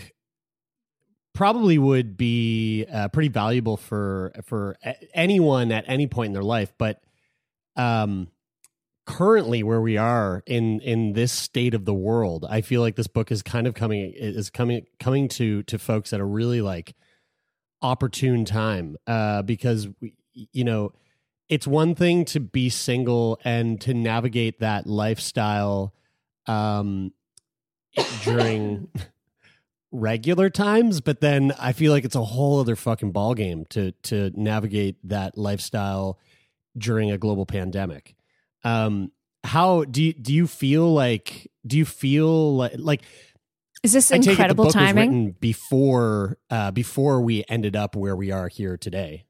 [1.35, 4.75] probably would be uh, pretty valuable for for
[5.13, 7.01] anyone at any point in their life, but
[7.75, 8.27] um,
[9.09, 13.07] currently where we are in in this state of the world, I feel like this
[13.07, 16.95] book is kind of coming is coming coming to to folks at a really like
[17.81, 20.93] opportune time uh, because we, you know
[21.49, 25.95] it's one thing to be single and to navigate that lifestyle
[26.45, 27.11] um,
[28.23, 28.89] during
[29.91, 34.31] regular times, but then I feel like it's a whole other fucking ballgame to to
[34.35, 36.19] navigate that lifestyle
[36.77, 38.15] during a global pandemic.
[38.63, 39.11] Um,
[39.43, 43.01] how do you, do you feel like do you feel like like
[43.83, 45.09] Is this I take it the incredible book was timing?
[45.09, 49.25] written before uh, before we ended up where we are here today?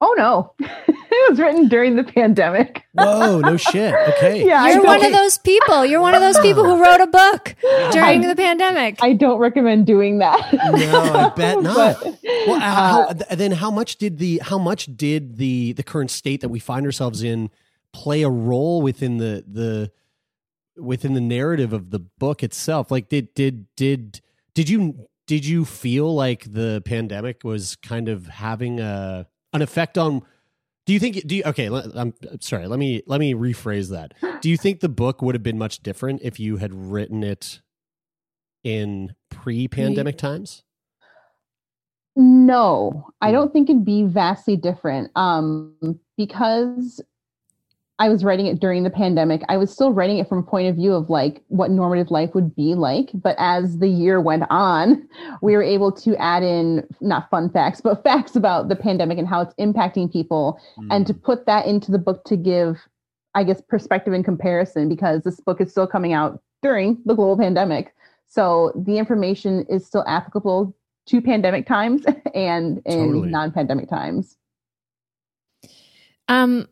[0.00, 2.84] Oh no, it was written during the pandemic.
[2.92, 3.92] Whoa, no shit.
[4.18, 4.46] Okay.
[4.46, 5.84] Yeah, You're don't- one of those people.
[5.86, 7.54] You're one of those people who wrote a book
[7.92, 8.98] during the pandemic.
[9.02, 10.52] I don't recommend doing that.
[10.52, 11.74] No, I bet not.
[12.02, 15.82] But, Well, uh, how, uh, then how much did the how much did the the
[15.82, 17.50] current state that we find ourselves in
[17.92, 19.90] play a role within the the
[20.80, 22.90] within the narrative of the book itself?
[22.90, 24.20] Like did did did
[24.54, 29.96] did you did you feel like the pandemic was kind of having a an effect
[29.98, 30.22] on
[30.86, 34.12] do you think do you okay let, i'm sorry let me let me rephrase that
[34.40, 37.60] do you think the book would have been much different if you had written it
[38.64, 40.62] in pre-pandemic times
[42.16, 43.34] No, I Hmm.
[43.34, 45.10] don't think it'd be vastly different.
[45.14, 45.74] Um,
[46.16, 47.00] because
[48.00, 50.68] I was writing it during the pandemic, I was still writing it from a point
[50.68, 53.10] of view of like what normative life would be like.
[53.12, 55.08] But as the year went on,
[55.42, 59.26] we were able to add in not fun facts, but facts about the pandemic and
[59.26, 62.78] how it's impacting people, and to put that into the book to give,
[63.34, 67.36] I guess, perspective and comparison because this book is still coming out during the global
[67.36, 67.94] pandemic.
[68.28, 70.76] So the information is still applicable
[71.06, 73.30] to pandemic times and in Totally.
[73.30, 74.36] non-pandemic times.
[76.28, 76.68] Um,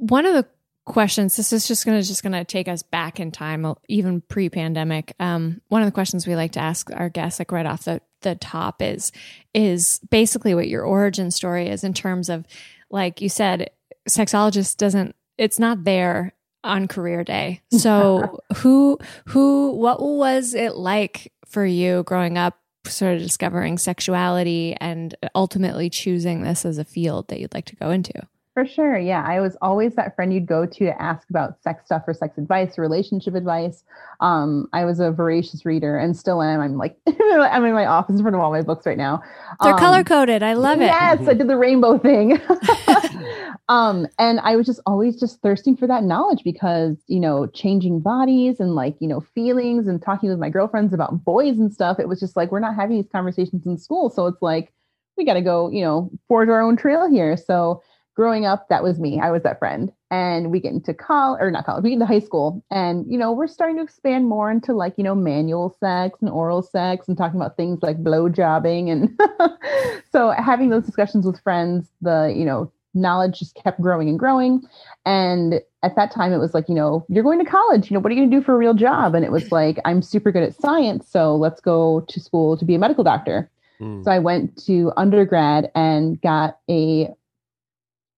[0.00, 0.46] one of the
[0.86, 1.36] questions.
[1.36, 5.14] This is just gonna just gonna take us back in time, uh, even pre-pandemic.
[5.20, 8.00] Um, one of the questions we like to ask our guests, like right off the
[8.22, 9.12] the top, is
[9.54, 12.46] is basically what your origin story is in terms of,
[12.90, 13.70] like you said,
[14.08, 15.14] sexologist doesn't.
[15.38, 16.34] It's not there
[16.64, 17.62] on career day.
[17.72, 18.98] So who
[19.28, 22.58] who what was it like for you growing up?
[22.86, 27.76] Sort of discovering sexuality and ultimately choosing this as a field that you'd like to
[27.76, 28.26] go into.
[28.54, 28.98] For sure.
[28.98, 29.24] Yeah.
[29.24, 32.36] I was always that friend you'd go to to ask about sex stuff or sex
[32.36, 33.84] advice or relationship advice.
[34.20, 36.60] Um, I was a voracious reader and still am.
[36.60, 39.22] I'm like, I'm in my office in front of all my books right now.
[39.62, 40.42] They're Um, color coded.
[40.42, 40.86] I love it.
[40.86, 42.40] Yes, I did the rainbow thing.
[43.68, 48.00] um, and I was just always just thirsting for that knowledge because, you know, changing
[48.00, 52.00] bodies and like, you know, feelings and talking with my girlfriends about boys and stuff.
[52.00, 54.10] It was just like, we're not having these conversations in school.
[54.10, 54.72] So it's like,
[55.16, 57.36] we got to go, you know, forge our own trail here.
[57.36, 57.82] So
[58.14, 59.20] growing up, that was me.
[59.20, 59.92] I was that friend.
[60.10, 62.64] And we get into college or not college, we get into high school.
[62.70, 66.28] And, you know, we're starting to expand more into like, you know, manual sex and
[66.28, 68.90] oral sex and talking about things like blow jobbing.
[68.90, 69.18] And
[70.12, 74.62] so having those discussions with friends, the, you know, knowledge just kept growing and growing.
[75.06, 78.00] And at that time, it was like, you know, you're going to college, you know,
[78.00, 79.14] what are you going to do for a real job?
[79.14, 81.08] And it was like, I'm super good at science.
[81.08, 83.50] So let's go to school to be a medical doctor.
[83.80, 84.04] Mm.
[84.04, 87.08] So I went to undergrad and got a,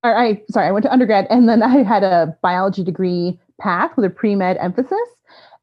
[0.02, 3.92] or I, sorry, I went to undergrad and then I had a biology degree path
[3.96, 4.98] with a pre med emphasis.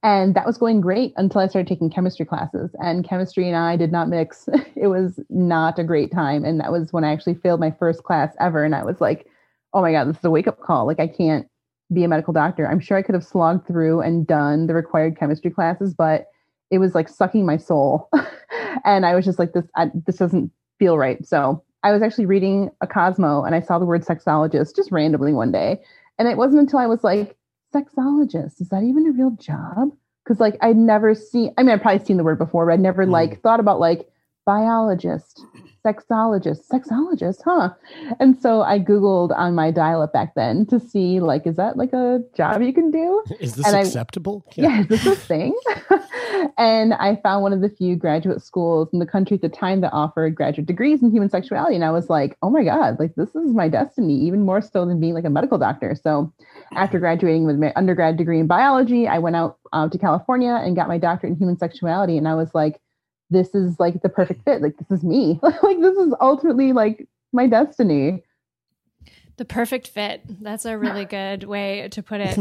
[0.02, 2.74] And that was going great until I started taking chemistry classes.
[2.80, 4.48] And chemistry and I did not mix.
[4.76, 6.46] It was not a great time.
[6.46, 8.64] And that was when I actually failed my first class ever.
[8.64, 9.28] And I was like,
[9.74, 10.88] oh my God, this is a wake up call.
[10.88, 11.46] Like, I can't
[11.92, 12.66] be a medical doctor.
[12.66, 16.28] I'm sure I could have slogged through and done the required chemistry classes, but
[16.72, 18.10] it was like sucking my soul.
[18.86, 21.26] and I was just like, this, I, this doesn't feel right.
[21.26, 25.34] So I was actually reading a Cosmo and I saw the word sexologist just randomly
[25.34, 25.82] one day.
[26.18, 27.38] And it wasn't until I was like,
[27.74, 29.90] sexologist, is that even a real job?
[30.24, 32.80] Because like I'd never seen, I mean, I'd probably seen the word before, but I'd
[32.80, 33.12] never Mm.
[33.12, 34.08] like thought about like
[34.46, 35.42] biologist,
[35.86, 37.70] sexologist, sexologist, huh?
[38.20, 41.78] And so I Googled on my dial up back then to see, like, is that
[41.78, 43.24] like a job you can do?
[43.40, 44.46] Is this And I- acceptable?
[44.56, 45.56] Yeah, is this a thing?
[46.58, 49.82] and I found one of the few graduate schools in the country at the time
[49.82, 51.76] that offered graduate degrees in human sexuality.
[51.76, 54.86] And I was like, oh my God, like this is my destiny, even more so
[54.86, 55.96] than being like a medical doctor.
[56.02, 56.34] So
[56.74, 60.76] after graduating with my undergrad degree in biology, I went out uh, to California and
[60.76, 62.18] got my doctorate in human sexuality.
[62.18, 62.80] And I was like,
[63.30, 64.62] this is like the perfect fit.
[64.62, 65.40] Like, this is me.
[65.64, 68.24] like, this is ultimately like my destiny.
[69.38, 70.22] The perfect fit.
[70.42, 72.38] That's a really good way to put it,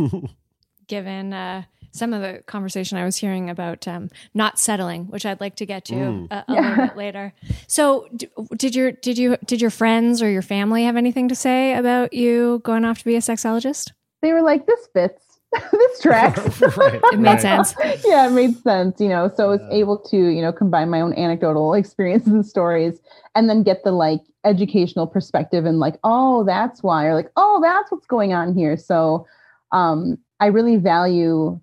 [0.89, 1.63] given uh,
[1.93, 5.67] some of the conversation I was hearing about um, not settling, which I'd like to
[5.67, 6.33] get to Mm.
[6.33, 7.33] a, a little bit later.
[7.67, 11.35] So, d- did your did you did your friends or your family have anything to
[11.35, 13.93] say about you going off to be a sexologist?
[14.23, 15.28] They were like, this fits.
[15.73, 16.61] this tracks.
[16.77, 17.01] right.
[17.13, 17.41] It made right.
[17.41, 17.75] sense.
[18.05, 19.31] yeah, it made sense, you know.
[19.35, 23.01] So I was able to, you know, combine my own anecdotal experiences and stories
[23.35, 27.61] and then get the like educational perspective and like, oh, that's why, or like, oh,
[27.63, 28.77] that's what's going on here.
[28.77, 29.27] So
[29.73, 31.61] um I really value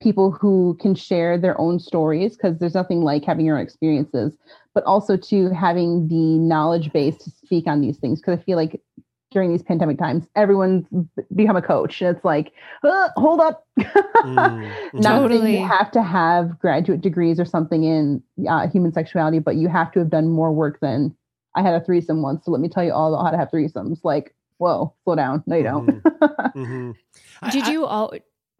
[0.00, 4.32] people who can share their own stories because there's nothing like having your own experiences,
[4.74, 8.20] but also to having the knowledge base to speak on these things.
[8.20, 8.80] Because I feel like
[9.30, 10.84] during these pandemic times, everyone's
[11.34, 12.00] become a coach.
[12.02, 12.52] And it's like,
[12.82, 13.66] uh, hold up.
[14.20, 15.58] Mm, Not that Totally.
[15.58, 19.90] you have to have graduate degrees or something in uh, human sexuality, but you have
[19.92, 21.16] to have done more work than
[21.54, 22.44] I had a threesome once.
[22.44, 24.00] So let me tell you all about how to have threesomes.
[24.04, 25.42] Like, whoa, slow down.
[25.46, 26.02] No, you don't.
[26.54, 26.94] Mhm.
[27.50, 28.12] Did you al-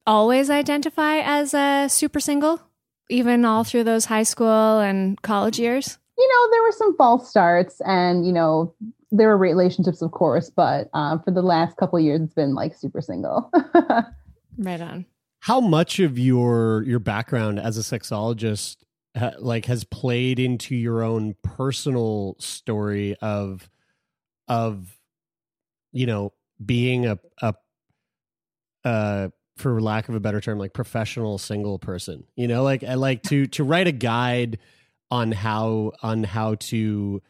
[0.06, 2.62] always identify as a super single,
[3.10, 5.98] even all through those high school and college years?
[6.16, 8.74] you know, there were some false starts and, you know,
[9.12, 12.54] there were relationships, of course, but um, for the last couple of years, it's been
[12.54, 13.50] like super single.
[14.60, 15.06] Right on.
[15.40, 18.76] How much of your your background as a sexologist
[19.16, 23.70] ha, like has played into your own personal story of
[24.48, 24.98] of
[25.92, 26.32] you know
[26.64, 27.54] being a a
[28.84, 32.94] uh for lack of a better term like professional single person you know like I
[32.94, 34.58] like to to write a guide
[35.10, 37.22] on how on how to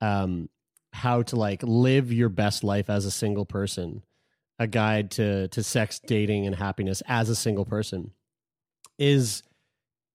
[0.00, 0.48] um
[0.92, 4.02] how to like live your best life as a single person
[4.58, 8.12] a guide to to sex dating and happiness as a single person
[8.98, 9.42] is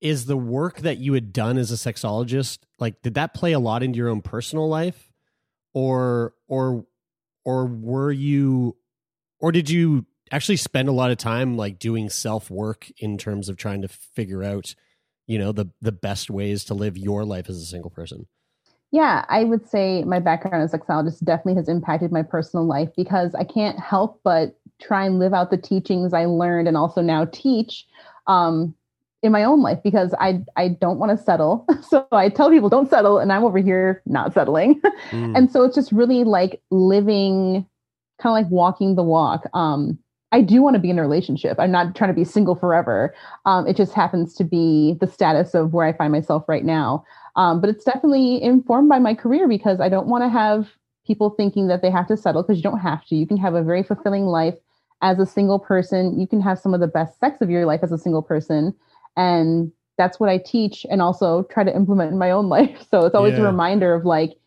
[0.01, 3.59] is the work that you had done as a sexologist like did that play a
[3.59, 5.11] lot into your own personal life?
[5.73, 6.85] Or or
[7.43, 8.77] or were you
[9.39, 13.49] or did you actually spend a lot of time like doing self work in terms
[13.49, 14.75] of trying to figure out
[15.27, 18.27] you know the the best ways to live your life as a single person
[18.91, 22.89] Yeah, I would say my background as a sexologist definitely has impacted my personal life
[22.95, 27.01] because I can't help but try and live out the teachings I learned and also
[27.01, 27.85] now teach
[28.27, 28.75] um,
[29.21, 31.65] in my own life because I I don't want to settle.
[31.89, 34.81] So I tell people don't settle, and I'm over here not settling.
[35.11, 35.37] Mm.
[35.37, 37.65] and so it's just really like living,
[38.19, 39.45] kind of like walking the walk.
[39.53, 39.99] Um,
[40.31, 41.57] I do want to be in a relationship.
[41.59, 43.13] I'm not trying to be single forever.
[43.45, 47.05] Um, it just happens to be the status of where I find myself right now.
[47.35, 50.69] Um, but it's definitely informed by my career because I don't want to have
[51.05, 53.15] people thinking that they have to settle because you don't have to.
[53.15, 54.55] You can have a very fulfilling life
[55.01, 56.19] as a single person.
[56.19, 58.73] You can have some of the best sex of your life as a single person.
[59.17, 62.87] And that's what I teach and also try to implement in my own life.
[62.89, 63.43] So it's always Yeah.
[63.43, 64.37] a reminder of like,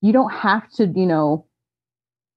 [0.00, 1.46] you don't have to, you know,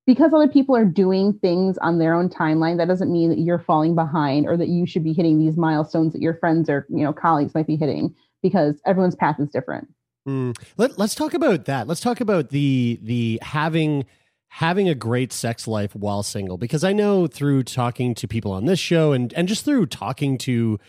[0.06, 3.60] because other people are doing things on their own timeline, that doesn't mean that you're
[3.60, 7.04] falling behind or that you should be hitting these milestones that your friends or, you
[7.04, 9.88] know, colleagues might be hitting because everyone's path is different.
[10.28, 10.58] Mm.
[10.78, 11.88] Let, let's talk about that.
[11.88, 14.06] Let's talk about the the having
[14.50, 18.66] having a great sex life while single because I know through talking to people on
[18.66, 20.80] this show and and just through talking to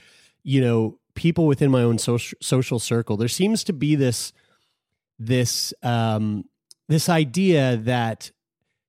[0.42, 4.32] you know people within my own social social circle there seems to be this
[5.18, 6.44] this um
[6.88, 8.30] this idea that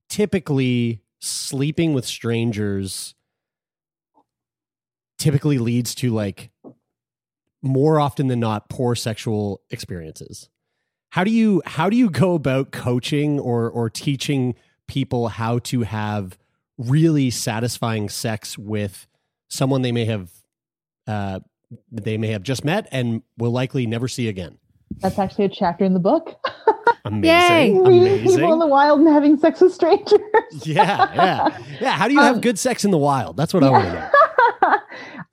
[0.09, 3.15] typically sleeping with strangers
[5.17, 6.49] typically leads to like
[7.61, 10.49] more often than not poor sexual experiences.
[11.11, 14.55] How do you how do you go about coaching or or teaching
[14.87, 16.37] people how to have
[16.77, 19.07] really satisfying sex with
[19.49, 20.31] someone they may have
[21.07, 21.39] uh
[21.91, 24.57] they may have just met and will likely never see again?
[24.99, 26.35] That's actually a chapter in the book.
[27.05, 27.83] amazing.
[27.83, 28.35] Meeting amazing.
[28.37, 30.19] people in the wild and having sex with strangers.
[30.63, 31.59] yeah yeah.
[31.81, 33.35] Yeah how do you have Um, good sex in the wild?
[33.35, 34.77] That's what i want to know.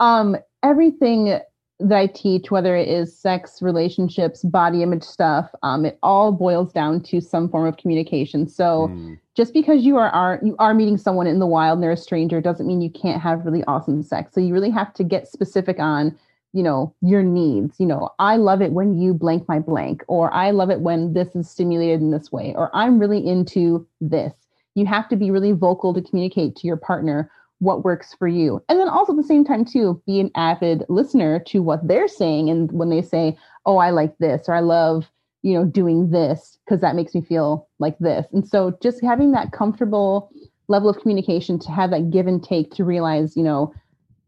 [0.01, 1.39] um, everything
[1.79, 6.73] that I teach, whether it is sex, relationships, body image stuff, um, it all boils
[6.73, 8.49] down to some form of communication.
[8.49, 9.19] So Mm.
[9.35, 11.97] just because you are, are you are meeting someone in the wild and they're a
[11.97, 14.33] stranger doesn't mean you can't have really awesome sex.
[14.33, 16.17] So you really have to get specific on
[16.53, 17.79] you know, your needs.
[17.79, 21.13] You know, I love it when you blank my blank, or I love it when
[21.13, 24.33] this is stimulated in this way, or I'm really into this.
[24.75, 28.63] You have to be really vocal to communicate to your partner what works for you.
[28.69, 32.09] And then also at the same time, too, be an avid listener to what they're
[32.09, 32.51] saying.
[32.51, 35.11] And when they say, oh, I like this, or I love,
[35.43, 38.27] you know, doing this because that makes me feel like this.
[38.33, 40.31] And so just having that comfortable
[40.69, 43.73] level of communication to have that give and take to realize, you know,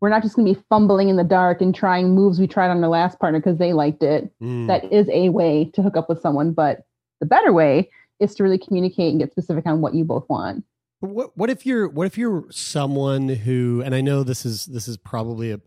[0.01, 2.71] we're not just going to be fumbling in the dark and trying moves we tried
[2.71, 4.33] on our last partner because they liked it.
[4.41, 4.69] Mm.
[4.69, 6.53] That is a way to hook up with someone.
[6.53, 6.85] But
[7.21, 10.65] the better way is to really communicate and get specific on what you both want.
[11.01, 14.89] What what if you're what if you're someone who and I know this is this
[14.89, 15.61] is probably a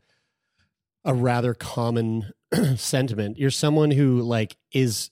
[1.06, 2.32] a rather common
[2.76, 3.38] sentiment.
[3.38, 5.10] You're someone who like is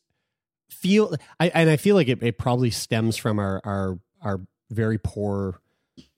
[0.70, 4.98] feel I and I feel like it, it probably stems from our our our very
[4.98, 5.62] poor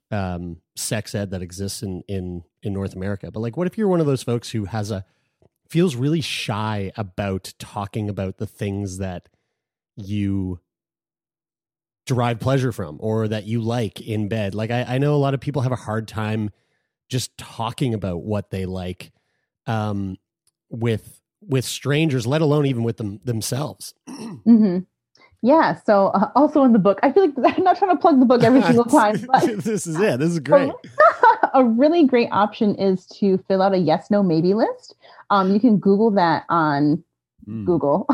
[0.09, 3.29] um sex ed that exists in in in North America.
[3.31, 5.05] But like what if you're one of those folks who has a
[5.69, 9.29] feels really shy about talking about the things that
[9.95, 10.59] you
[12.05, 14.55] derive pleasure from or that you like in bed.
[14.55, 16.49] Like I, I know a lot of people have a hard time
[17.09, 19.11] just talking about what they like
[19.67, 20.17] um,
[20.69, 23.93] with with strangers, let alone even with them themselves.
[24.47, 24.79] Mm-hmm.
[25.43, 25.75] Yeah.
[25.85, 28.25] So uh, also in the book, I feel like I'm not trying to plug the
[28.25, 30.19] book every single time, but this is it.
[30.19, 30.71] This is great.
[31.53, 34.95] a really great option is to fill out a yes, no, maybe list.
[35.31, 37.03] Um, you can Google that on
[37.47, 37.65] Mm.
[37.65, 38.07] Google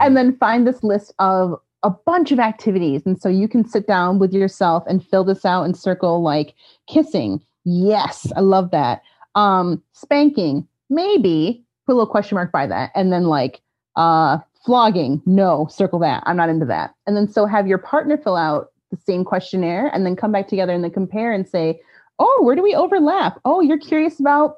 [0.00, 3.02] and then find this list of a bunch of activities.
[3.04, 6.54] And so you can sit down with yourself and fill this out and circle like
[6.88, 7.40] kissing.
[7.64, 9.02] Yes, I love that.
[9.34, 12.90] Um, spanking, maybe put a little question mark by that.
[12.94, 13.60] And then like
[13.96, 16.22] uh, flogging, no, circle that.
[16.26, 16.94] I'm not into that.
[17.06, 20.48] And then so have your partner fill out the same questionnaire and then come back
[20.48, 21.80] together and then compare and say,
[22.18, 23.40] oh, where do we overlap?
[23.44, 24.56] Oh, you're curious about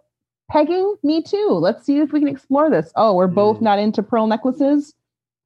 [0.51, 0.97] pegging?
[1.03, 1.49] Me too.
[1.53, 2.93] Let's see if we can explore this.
[2.97, 3.63] Oh, we're both Mm.
[3.63, 4.93] not into pearl necklaces.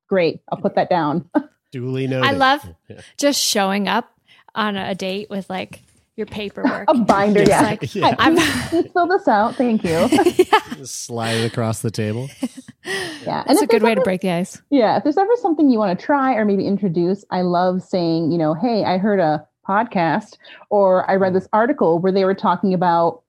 [0.09, 0.41] Great.
[0.51, 1.29] I'll put that down.
[1.73, 2.29] Duly noted.
[2.29, 3.01] I love Yeah.
[3.16, 4.11] just showing up
[4.55, 5.83] on a date with like
[6.16, 6.85] your paperwork.
[6.89, 7.61] a binder, yeah.
[7.62, 8.14] like, Yeah.
[8.19, 9.55] Hi, please, please fill this out.
[9.55, 10.09] Thank you.
[10.77, 12.29] Just slide it across the table.
[13.25, 13.45] Yeah.
[13.47, 14.62] That's if a good there's way to break the ice.
[14.71, 14.97] Yeah.
[14.97, 18.39] If there's ever something you want to try or maybe introduce, I love saying, you
[18.39, 20.39] know, hey, I heard a podcast
[20.71, 23.23] or I read this article where they were talking about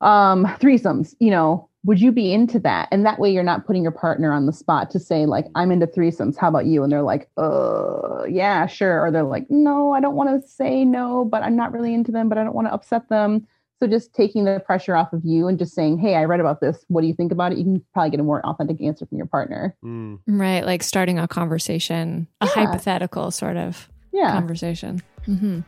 [0.00, 2.88] um threesomes, you know, would you be into that?
[2.92, 5.72] And that way you're not putting your partner on the spot to say, like, I'm
[5.72, 6.36] into threesomes.
[6.36, 6.82] How about you?
[6.84, 9.00] And they're like, uh, yeah, sure.
[9.04, 12.12] Or they're like, no, I don't want to say no, but I'm not really into
[12.12, 13.46] them, but I don't want to upset them.
[13.80, 16.60] So just taking the pressure off of you and just saying, hey, I read about
[16.60, 16.84] this.
[16.86, 17.58] What do you think about it?
[17.58, 19.74] You can probably get a more authentic answer from your partner.
[19.84, 20.20] Mm.
[20.28, 20.64] Right.
[20.64, 22.50] Like starting a conversation, a Yeah.
[22.52, 24.30] hypothetical sort of Yeah.
[24.30, 25.02] conversation.
[25.26, 25.60] hmm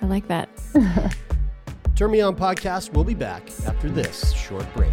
[0.00, 0.48] I like that.
[1.94, 4.92] Turn Me On podcast will be back after this short break.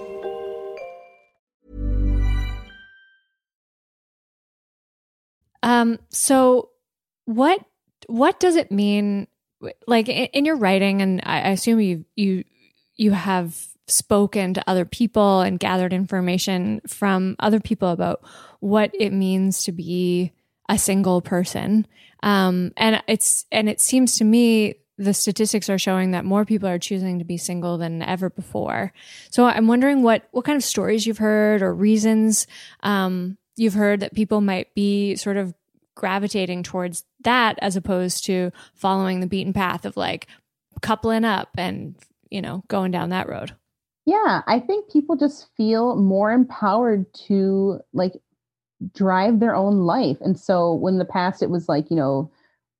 [5.63, 6.69] Um, so
[7.25, 7.63] what
[8.07, 9.27] what does it mean
[9.87, 12.43] like in, in your writing and I, I assume you you
[12.95, 18.21] you have spoken to other people and gathered information from other people about
[18.59, 20.31] what it means to be
[20.69, 21.85] a single person.
[22.23, 26.69] Um, and it's and it seems to me the statistics are showing that more people
[26.69, 28.93] are choosing to be single than ever before.
[29.31, 32.47] So I'm wondering what what kind of stories you've heard or reasons
[32.83, 35.53] um, you've heard that people might be sort of
[35.95, 40.27] gravitating towards that as opposed to following the beaten path of like
[40.81, 41.95] coupling up and
[42.29, 43.53] you know going down that road.
[44.05, 48.13] Yeah, I think people just feel more empowered to like
[48.93, 50.17] drive their own life.
[50.21, 52.31] And so when in the past it was like, you know,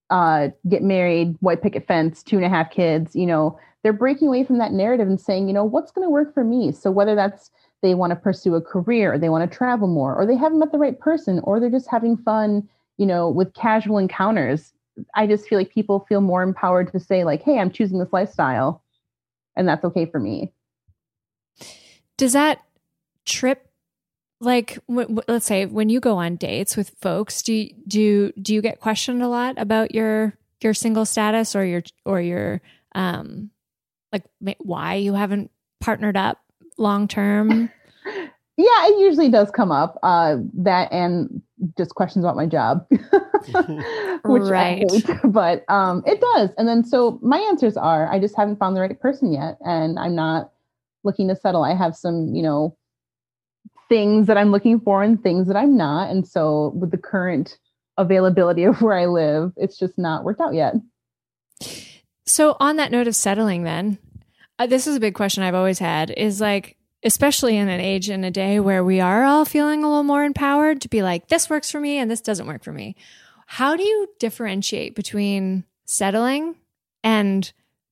[0.10, 4.28] uh, get married, white picket fence, two and a half kids, you know, they're breaking
[4.28, 6.72] away from that narrative and saying, you know, what's going to work for me?
[6.72, 7.52] So whether that's
[7.82, 10.60] they want to pursue a career, or they want to travel more, or they haven't
[10.60, 12.68] met the right person, or they're just having fun,
[12.98, 14.74] you know, with casual encounters.
[15.16, 18.12] I just feel like people feel more empowered to say, like, hey, I'm choosing this
[18.12, 18.84] lifestyle
[19.56, 20.52] and that's okay for me.
[22.18, 22.62] Does that
[23.26, 23.68] trip
[24.40, 28.32] like w- w- let's say when you go on dates with folks do you, do
[28.42, 32.60] do you get questioned a lot about your your single status or your or your
[32.96, 33.52] um
[34.12, 34.24] like
[34.58, 36.40] why you haven't partnered up
[36.78, 37.70] long term
[38.06, 41.42] yeah it usually does come up uh that and
[41.78, 44.90] just questions about my job which right.
[44.92, 48.76] Hate, but um it does and then so my answers are i just haven't found
[48.76, 50.52] the right person yet and i'm not
[51.04, 52.76] looking to settle i have some you know
[53.92, 56.10] things that I'm looking for and things that I'm not.
[56.10, 57.58] And so with the current
[57.98, 60.76] availability of where I live, it's just not worked out yet.
[62.26, 63.98] So on that note of settling then,
[64.60, 68.10] uh, this is a big question I've always had is like especially in an age
[68.10, 71.28] and a day where we are all feeling a little more empowered to be like
[71.28, 72.96] this works for me and this doesn't work for me.
[73.48, 76.56] How do you differentiate between settling
[77.04, 77.52] and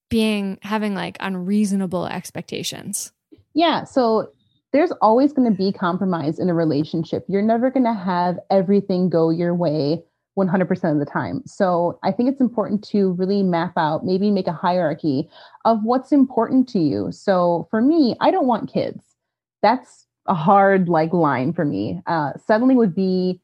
[0.09, 3.11] being having like unreasonable expectations?
[3.53, 4.31] Yeah, so
[4.71, 7.25] there's always going to be compromise in a relationship.
[7.27, 10.03] You're never going to have everything go your way
[10.47, 11.41] 100% of the time.
[11.45, 15.29] So I think it's important to really map out, maybe make a hierarchy
[15.65, 17.11] of what's important to you.
[17.11, 19.03] So for me, I don't want kids.
[19.61, 22.01] That's a hard like line for me.
[22.07, 23.39] Uh, settling would be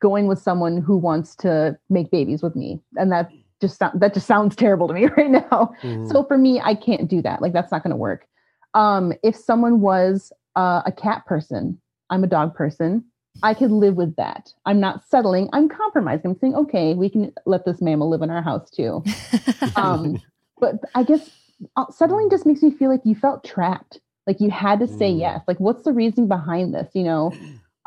[0.00, 4.26] going with someone who wants to make babies with me, and that just that just
[4.26, 5.72] sounds terrible to me right now.
[5.82, 6.10] Mm.
[6.10, 7.40] So for me, I can't do that.
[7.40, 8.26] Like that's not going to work.
[8.74, 11.80] Um, if someone was uh, a cat person.
[12.10, 13.04] I'm a dog person.
[13.42, 14.52] I could live with that.
[14.66, 15.48] I'm not settling.
[15.52, 16.30] I'm compromising.
[16.30, 19.02] I'm saying, okay, we can let this mammal live in our house too.
[19.76, 20.20] um,
[20.60, 21.30] but I guess
[21.76, 24.00] uh, settling just makes me feel like you felt trapped.
[24.26, 25.20] Like you had to say mm.
[25.20, 25.42] yes.
[25.46, 26.90] Like, what's the reason behind this?
[26.94, 27.32] You know,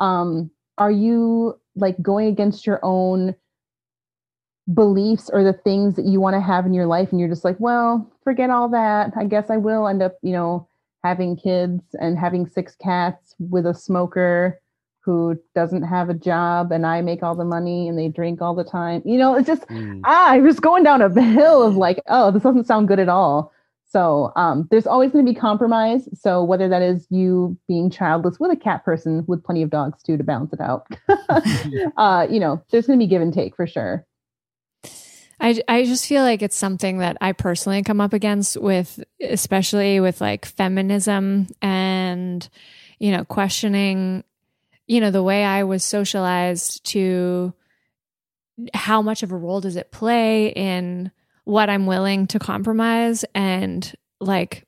[0.00, 3.34] um, are you like going against your own
[4.72, 7.10] beliefs or the things that you want to have in your life?
[7.10, 9.12] And you're just like, well, forget all that.
[9.16, 10.68] I guess I will end up, you know,
[11.04, 14.60] having kids and having six cats with a smoker
[15.04, 18.54] who doesn't have a job and I make all the money and they drink all
[18.54, 19.02] the time.
[19.04, 20.00] You know, it's just mm.
[20.04, 23.08] ah, I was going down a hill of like, oh, this doesn't sound good at
[23.08, 23.52] all.
[23.92, 26.08] So um, there's always going to be compromise.
[26.18, 30.02] So whether that is you being childless with a cat person with plenty of dogs
[30.02, 30.86] too to balance it out,
[31.98, 34.06] uh, you know, there's going to be give and take for sure.
[35.40, 39.98] I, I just feel like it's something that I personally come up against with, especially
[39.98, 42.48] with like feminism and,
[42.98, 44.22] you know, questioning,
[44.92, 47.54] you know, the way I was socialized to
[48.74, 51.10] how much of a role does it play in
[51.44, 53.90] what I'm willing to compromise and
[54.20, 54.66] like,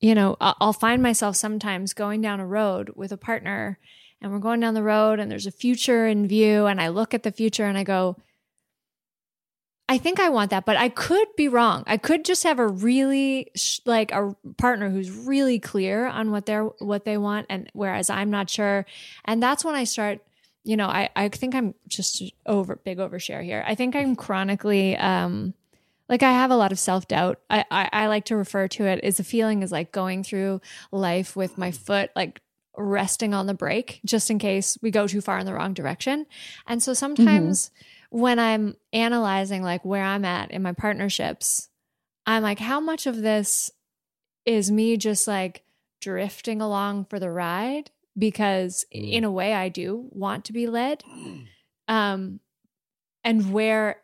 [0.00, 3.78] you know, I'll find myself sometimes going down a road with a partner
[4.20, 7.14] and we're going down the road and there's a future in view and I look
[7.14, 8.16] at the future and I go,
[9.90, 11.82] I think I want that, but I could be wrong.
[11.86, 13.50] I could just have a really
[13.86, 18.30] like a partner who's really clear on what they're what they want, and whereas I'm
[18.30, 18.84] not sure,
[19.24, 20.20] and that's when I start.
[20.62, 23.64] You know, I I think I'm just over big overshare here.
[23.66, 25.54] I think I'm chronically um
[26.10, 27.40] like I have a lot of self doubt.
[27.48, 30.60] I, I I like to refer to it as a feeling is like going through
[30.92, 32.42] life with my foot like
[32.76, 36.26] resting on the brake just in case we go too far in the wrong direction.
[36.66, 37.70] And so sometimes.
[37.70, 41.68] Mm-hmm when I'm analyzing like where I'm at in my partnerships,
[42.26, 43.70] I'm like, how much of this
[44.44, 45.64] is me just like
[46.00, 47.90] drifting along for the ride?
[48.16, 49.12] Because mm.
[49.12, 51.02] in a way, I do want to be led.
[51.86, 52.40] Um,
[53.24, 54.00] and where,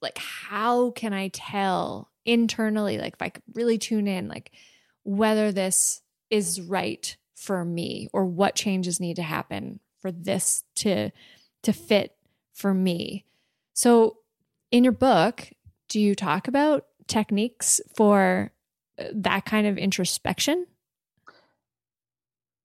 [0.00, 4.50] like, how can I tell internally, like, if I could really tune in, like,
[5.04, 11.10] whether this is right for me or what changes need to happen for this to
[11.62, 12.16] to fit
[12.52, 13.24] for me.
[13.74, 14.18] So,
[14.70, 15.50] in your book,
[15.88, 18.52] do you talk about techniques for
[18.98, 20.66] uh, that kind of introspection?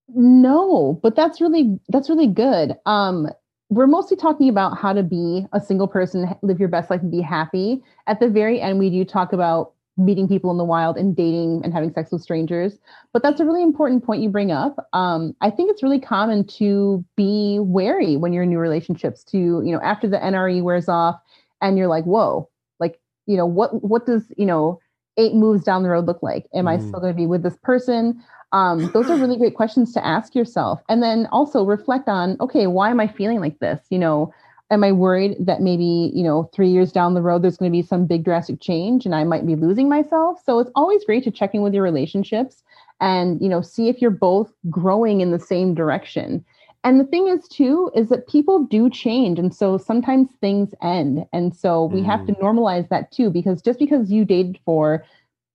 [0.10, 2.76] No, but that's really that's really good.
[2.86, 3.28] Um
[3.70, 7.12] we're mostly talking about how to be a single person, live your best life, and
[7.12, 7.84] be happy.
[8.08, 11.62] At the very end, we do talk about meeting people in the wild and dating
[11.64, 12.78] and having sex with strangers.
[13.14, 14.88] But that's a really important point you bring up.
[14.94, 19.24] Um, I think it's really common to be wary when you're in new relationships.
[19.26, 21.20] To you know, after the NRE wears off,
[21.62, 24.80] and you're like, whoa, like you know, what what does you know
[25.18, 26.46] eight moves down the road look like?
[26.54, 26.70] Am mm.
[26.70, 28.24] I still going to be with this person?
[28.54, 30.82] Um, those are really great questions to ask yourself.
[30.88, 33.82] And then also reflect on, okay, why am I feeling like this?
[33.90, 34.34] You know,
[34.70, 37.76] am I worried that maybe, you know, three years down the road, there's going to
[37.76, 40.42] be some big drastic change and I might be losing myself?
[40.46, 42.64] So it's always great to check in with your relationships
[43.00, 46.44] and, you know, see if you're both growing in the same direction.
[46.84, 49.40] And the thing is, too, is that people do change.
[49.40, 51.26] And so sometimes things end.
[51.34, 52.06] And so we mm.
[52.06, 52.40] have to mm.
[52.40, 55.04] normalize that too, because just because you dated for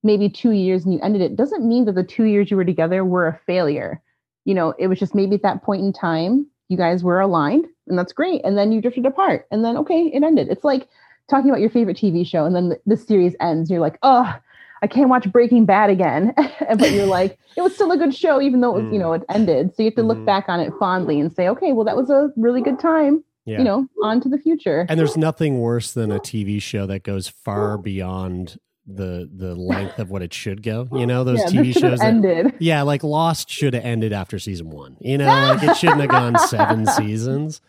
[0.03, 2.65] maybe two years and you ended it doesn't mean that the two years you were
[2.65, 4.03] together were a failure.
[4.45, 7.67] You know, it was just maybe at that point in time, you guys were aligned
[7.89, 8.41] and that's great.
[8.45, 10.49] And then you drifted apart and then, okay, it ended.
[10.49, 10.89] It's like
[11.29, 13.71] talking about your favorite TV show and then the, the series ends.
[13.71, 14.35] You're like, oh,
[14.83, 16.35] I can't watch Breaking Bad again.
[16.79, 19.13] but you're like, it was still a good show, even though it was, you know,
[19.13, 19.75] it ended.
[19.75, 20.27] So you have to look mm-hmm.
[20.27, 23.25] back on it fondly and say, okay, well, that was a really good time.
[23.45, 23.59] Yeah.
[23.59, 24.87] You know, on to the future.
[24.89, 28.57] And there's nothing worse than a TV show that goes far beyond
[28.87, 30.89] the the length of what it should go.
[30.93, 32.55] You know, those yeah, TV shows that, ended.
[32.61, 34.97] Yeah, like Lost should have ended after season one.
[35.01, 37.61] You know, like it shouldn't have gone seven seasons.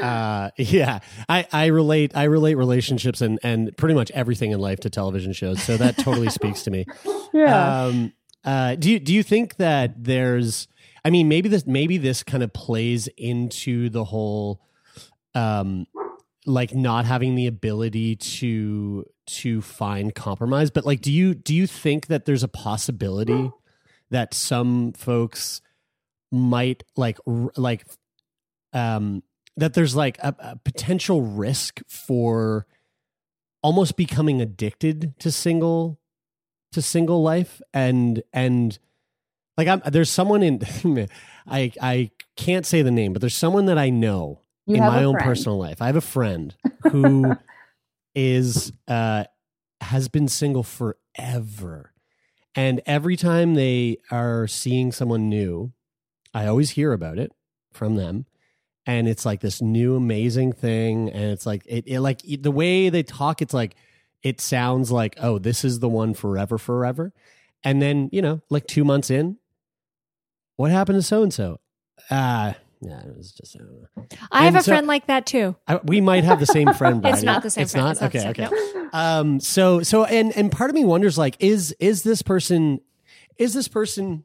[0.00, 1.00] Uh yeah.
[1.28, 5.32] I, I relate I relate relationships and, and pretty much everything in life to television
[5.32, 5.62] shows.
[5.62, 6.86] So that totally speaks to me.
[7.32, 7.84] Yeah.
[7.84, 8.12] Um
[8.44, 10.68] uh do you do you think that there's
[11.04, 14.60] I mean maybe this maybe this kind of plays into the whole
[15.34, 15.86] um
[16.46, 21.66] like not having the ability to to find compromise but like do you do you
[21.66, 23.50] think that there's a possibility
[24.10, 25.60] that some folks
[26.30, 27.18] might like
[27.56, 27.84] like
[28.72, 29.22] um
[29.56, 32.66] that there's like a, a potential risk for
[33.62, 36.00] almost becoming addicted to single
[36.72, 38.78] to single life and and
[39.56, 40.60] like I'm, there's someone in
[41.46, 45.04] I I can't say the name but there's someone that I know you in my
[45.04, 45.26] own friend.
[45.26, 45.82] personal life.
[45.82, 46.54] I have a friend
[46.90, 47.36] who
[48.14, 49.24] is uh
[49.80, 51.92] has been single forever.
[52.54, 55.72] And every time they are seeing someone new,
[56.34, 57.32] I always hear about it
[57.72, 58.26] from them.
[58.84, 61.08] And it's like this new amazing thing.
[61.10, 63.74] And it's like, it, it like the way they talk, it's like,
[64.22, 67.12] it sounds like, oh, this is the one forever, forever.
[67.64, 69.38] And then, you know, like two months in,
[70.56, 71.60] what happened to so and so?
[72.10, 73.54] Ah, yeah, it was just.
[73.54, 74.06] I, don't know.
[74.32, 75.54] I have a so, friend like that too.
[75.68, 77.00] I, we might have the same friend.
[77.06, 77.62] it's not the same.
[77.62, 77.86] It's friend.
[77.86, 78.14] not.
[78.14, 78.44] It's okay.
[78.44, 78.48] okay.
[78.74, 78.90] No.
[78.92, 79.38] Um.
[79.40, 82.80] So so and and part of me wonders like is is this person
[83.38, 84.24] is this person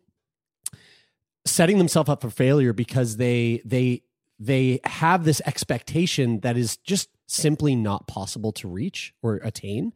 [1.45, 4.01] setting themselves up for failure because they they
[4.39, 9.93] they have this expectation that is just simply not possible to reach or attain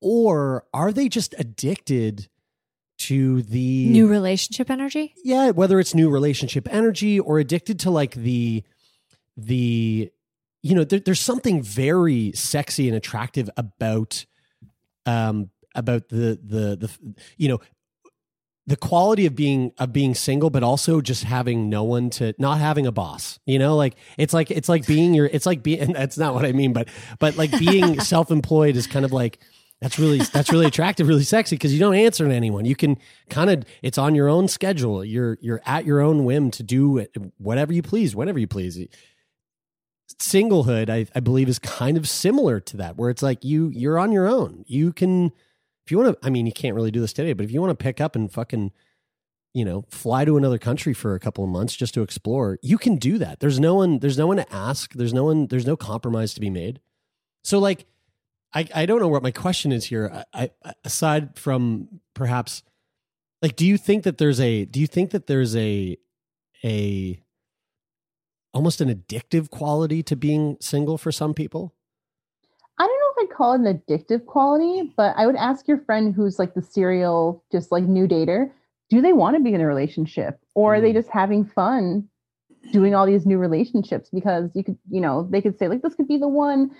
[0.00, 2.28] or are they just addicted
[2.98, 5.14] to the new relationship energy?
[5.24, 8.62] Yeah whether it's new relationship energy or addicted to like the
[9.36, 10.10] the
[10.62, 14.26] you know there, there's something very sexy and attractive about
[15.06, 17.60] um about the the the you know
[18.66, 22.58] the quality of being of being single but also just having no one to not
[22.58, 23.76] having a boss you know?
[23.76, 26.72] Like it's like it's like being your it's like being that's not what i mean
[26.72, 26.88] but
[27.18, 29.38] but like being self-employed is kind of like
[29.80, 32.64] that's really that's really attractive, really sexy because you don't answer to anyone.
[32.64, 32.96] You can
[33.30, 35.04] kind of it's on your own schedule.
[35.04, 37.06] You're you're at your own whim to do
[37.38, 38.88] whatever you please, whenever you please.
[40.20, 43.98] Singlehood, I, I believe, is kind of similar to that, where it's like you you're
[43.98, 44.64] on your own.
[44.66, 45.32] You can
[45.84, 46.26] if you want to.
[46.26, 48.16] I mean, you can't really do this today, but if you want to pick up
[48.16, 48.72] and fucking
[49.54, 52.78] you know fly to another country for a couple of months just to explore, you
[52.78, 53.38] can do that.
[53.40, 54.00] There's no one.
[54.00, 54.94] There's no one to ask.
[54.94, 55.46] There's no one.
[55.46, 56.80] There's no compromise to be made.
[57.44, 57.86] So like
[58.54, 60.24] I, I don't know what my question is here.
[60.32, 62.62] I, I, aside from perhaps,
[63.42, 65.96] like, do you think that there's a do you think that there's a
[66.64, 67.22] a
[68.54, 71.74] almost an addictive quality to being single for some people?
[72.78, 75.78] I don't know if I'd call it an addictive quality, but I would ask your
[75.78, 78.50] friend who's like the serial, just like new dater,
[78.88, 80.94] do they want to be in a relationship or are they mm.
[80.94, 82.08] just having fun
[82.72, 84.10] doing all these new relationships?
[84.10, 86.70] Because you could, you know, they could say like this could be the one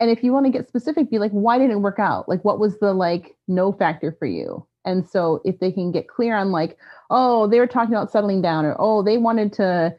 [0.00, 2.44] and if you want to get specific be like why didn't it work out like
[2.44, 6.36] what was the like no factor for you and so if they can get clear
[6.36, 6.78] on like
[7.10, 9.94] oh they were talking about settling down or oh they wanted to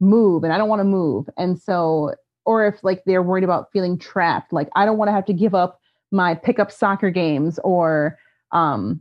[0.00, 2.12] move and i don't want to move and so
[2.44, 5.32] or if like they're worried about feeling trapped like i don't want to have to
[5.32, 5.80] give up
[6.12, 8.18] my pickup soccer games or
[8.52, 9.00] um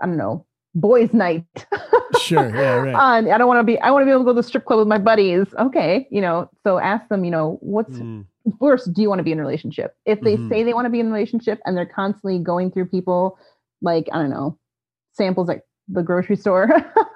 [0.00, 1.44] i don't know boys' night.
[2.20, 2.94] sure, yeah, right.
[2.94, 3.78] Uh, I don't want to be.
[3.80, 5.46] I want to be able to go to the strip club with my buddies.
[5.58, 6.50] Okay, you know.
[6.64, 7.24] So ask them.
[7.24, 8.26] You know, what's Mm.
[8.58, 8.92] First?
[8.92, 9.94] Do you want to be in a relationship?
[10.06, 10.48] If they Mhm.
[10.48, 13.38] say they want to be in a relationship and they're constantly going through people,
[13.82, 14.58] like I don't know,
[15.12, 16.68] samples at the grocery store,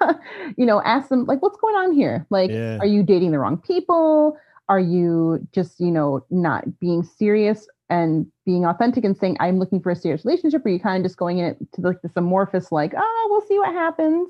[0.57, 2.25] you know, ask them like, what's going on here?
[2.29, 2.77] Like, Yeah.
[2.79, 4.37] are you dating the wrong people?
[4.67, 9.79] Are you just, you know, not being serious and being authentic and saying, I'm looking
[9.79, 10.65] for a serious relationship?
[10.65, 13.27] Or are you kind of just going in it to like this amorphous, like, oh,
[13.29, 14.29] we'll see what happens?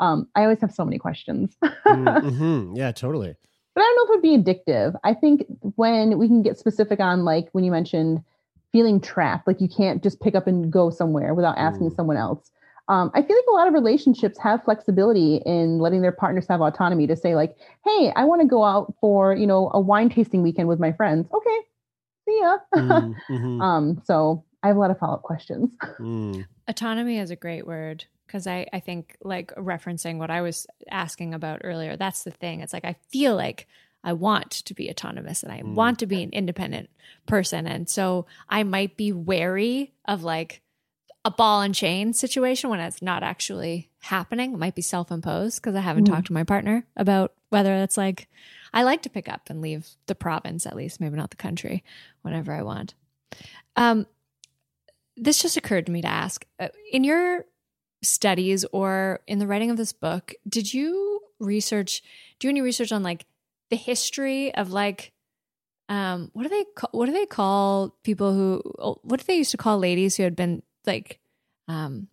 [0.00, 1.56] Um, I always have so many questions.
[1.86, 3.36] hmm Yeah, totally.
[3.74, 4.94] But I don't know if it would be addictive.
[5.04, 5.44] I think
[5.76, 8.22] when we can get specific on, like, when you mentioned
[8.72, 12.50] feeling trapped, like you can't just pick up and go somewhere without asking someone else.
[12.88, 16.60] Um, I feel like a lot of relationships have flexibility in letting their partners have
[16.60, 20.10] autonomy to say, like, "Hey, I want to go out for you know a wine
[20.10, 21.58] tasting weekend with my friends." Okay,
[22.26, 22.58] see ya.
[22.74, 25.70] Mm, mhm, um, so I have a lot of follow up questions.
[25.98, 26.44] mm.
[26.68, 31.34] Autonomy is a great word because I, I think, like, referencing what I was asking
[31.34, 32.60] about earlier, that's the thing.
[32.60, 33.66] It's like, I feel like
[34.02, 35.74] I want to be autonomous and I Mm.
[35.74, 36.90] want to be an independent
[37.26, 37.66] person.
[37.66, 40.60] And so I might be wary of like
[41.24, 44.52] a ball and chain situation when it's not actually happening.
[44.52, 46.10] It might be self imposed because I haven't Mm.
[46.12, 48.28] talked to my partner about whether it's like,
[48.74, 51.82] I like to pick up and leave the province, at least, maybe not the country,
[52.22, 52.92] whenever I want.
[53.76, 54.06] Um,
[55.16, 57.46] this just occurred to me to ask uh, in your
[58.04, 62.02] studies or in the writing of this book did you research
[62.38, 63.26] do any research on like
[63.70, 65.12] the history of like
[65.88, 69.36] um what do they call, what do they call people who oh, what do they
[69.36, 71.20] used to call ladies who had been like
[71.68, 72.08] um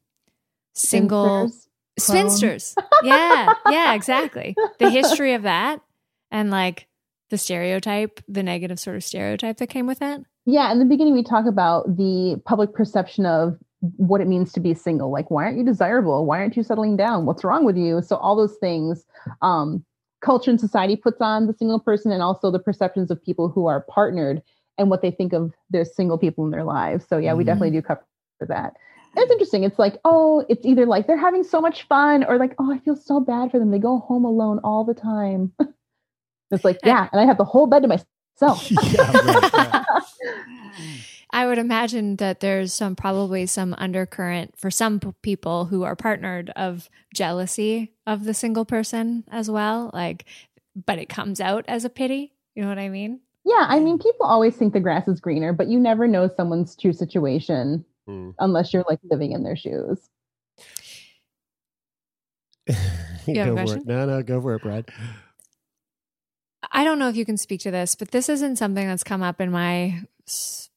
[0.74, 1.68] single Spinsters?
[2.00, 2.76] spinsters.
[3.04, 4.56] Yeah yeah exactly.
[4.80, 5.82] The history of that
[6.32, 6.88] and like
[7.30, 11.14] the stereotype the negative sort of stereotype that came with that Yeah, in the beginning,
[11.14, 13.58] we talk about the public perception of
[13.98, 15.12] what it means to be single.
[15.12, 16.26] Like, why aren't you desirable?
[16.26, 17.26] Why aren't you settling down?
[17.26, 18.02] What's wrong with you?
[18.02, 19.06] So, all those things
[19.42, 19.84] um,
[20.22, 23.66] culture and society puts on the single person, and also the perceptions of people who
[23.66, 24.42] are partnered
[24.78, 27.06] and what they think of their single people in their lives.
[27.08, 27.48] So, yeah, we Mhm.
[27.48, 28.06] definitely do cover
[28.42, 28.74] that.
[29.18, 29.64] It's interesting.
[29.64, 32.78] It's like, oh, it's either like they're having so much fun, or like, oh, I
[32.80, 33.72] feel so bad for them.
[33.72, 35.52] They go home alone all the time.
[36.52, 38.72] it's like, yeah, and I have the whole bed to myself.
[38.72, 39.84] Yeah, right, yeah.
[41.34, 45.96] I would imagine that there's some probably some undercurrent for some p- people who are
[45.96, 49.92] partnered of jealousy of the single person as well.
[49.94, 50.26] Like,
[50.86, 52.34] but it comes out as a pity.
[52.56, 53.22] You know what I mean?
[53.46, 56.76] Yeah, I mean, people always think the grass is greener, but you never know someone's
[56.76, 58.34] true situation Mm.
[58.40, 60.10] unless you're like living in their shoes.
[63.28, 63.86] You go for it.
[63.86, 64.90] No, no, go for it, Brad.
[66.72, 69.22] I don't know if you can speak to this, but this isn't something that's come
[69.22, 70.71] up in my s-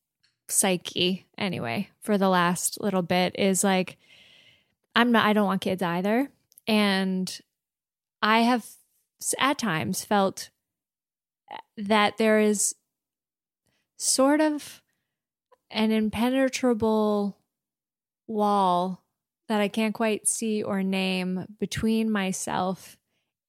[0.48, 3.96] psyche anyway for the last little bit is like
[4.94, 6.28] I'm not I don't want kids either.
[6.66, 7.40] And
[8.22, 8.66] I have
[9.38, 10.50] at times felt
[11.76, 12.74] that there is
[13.96, 14.82] sort of
[15.70, 17.38] an impenetrable
[18.26, 19.02] wall
[19.48, 22.96] that I can't quite see or name between myself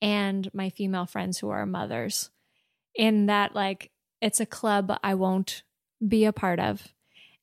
[0.02, 2.30] and my female friends who are mothers
[2.94, 3.92] in that like
[4.22, 5.64] it's a club I won't
[6.06, 6.88] be a part of.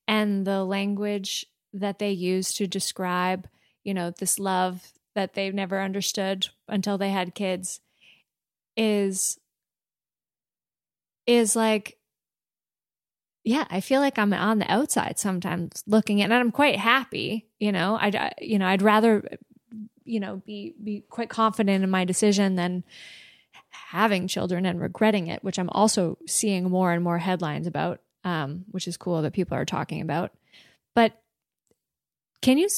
[0.09, 3.49] And the language that they use to describe
[3.85, 7.81] you know this love that they've never understood until they had kids
[8.77, 9.39] is
[11.27, 11.99] is like
[13.45, 17.47] yeah i feel like i'm on the outside sometimes looking at and i'm quite happy
[17.59, 17.97] you know?
[18.01, 19.27] I- you know i'd rather
[20.05, 22.85] you know be be quite confident in my decision than
[23.71, 28.65] having children and regretting it which i'm also seeing more and more headlines about um,
[28.71, 30.33] which is cool that people are talking about
[30.95, 31.21] but
[32.41, 32.69] can you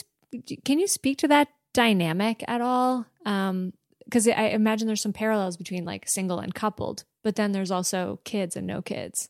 [0.65, 3.73] can you speak to that dynamic at all um
[4.05, 8.21] because i imagine there's some parallels between like single and coupled but then there's also
[8.25, 9.29] kids and no kids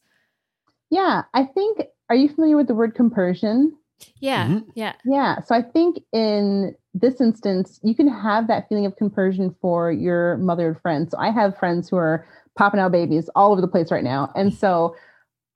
[0.90, 3.76] Yeah, I think, are you familiar with the word compersion?
[4.20, 4.64] yeah Mhm.
[4.74, 9.54] yeah Yeah, so I think in this instance, you can have that feeling of compersion
[9.60, 11.10] for your mothered friends.
[11.12, 12.26] So I have friends who are
[12.58, 14.30] popping out babies all over the place right now.
[14.36, 14.94] And so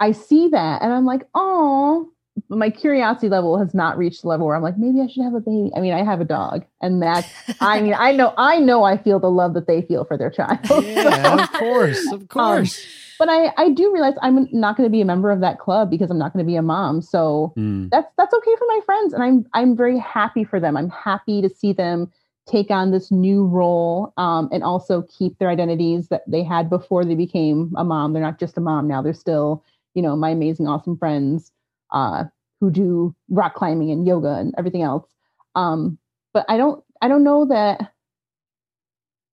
[0.01, 2.09] I see that and I'm like, oh,
[2.49, 5.35] my curiosity level has not reached the level where I'm like, maybe I should have
[5.35, 5.71] a baby.
[5.77, 7.29] I mean, I have a dog, and that's,
[7.61, 10.31] I mean, I know, I know I feel the love that they feel for their
[10.31, 10.59] child.
[10.71, 12.87] Yeah, of course, of course.
[13.19, 15.91] but I, I do realize I'm not going to be a member of that club
[15.91, 17.03] because I'm not going to be a mom.
[17.03, 17.91] So Mm.
[17.91, 20.77] that's that's okay for my friends, and I'm I'm very happy for them.
[20.77, 22.13] I'm happy to see them
[22.47, 27.05] take on this new role um, and also keep their identities that they had before
[27.05, 28.13] they became a mom.
[28.13, 29.65] They're not just a mom now; they're still
[29.99, 31.51] you know my amazing, awesome friends
[31.93, 32.23] uh,
[32.61, 35.09] who do rock climbing and yoga and everything else.
[35.57, 35.99] Um,
[36.33, 37.93] but I don't I don't know that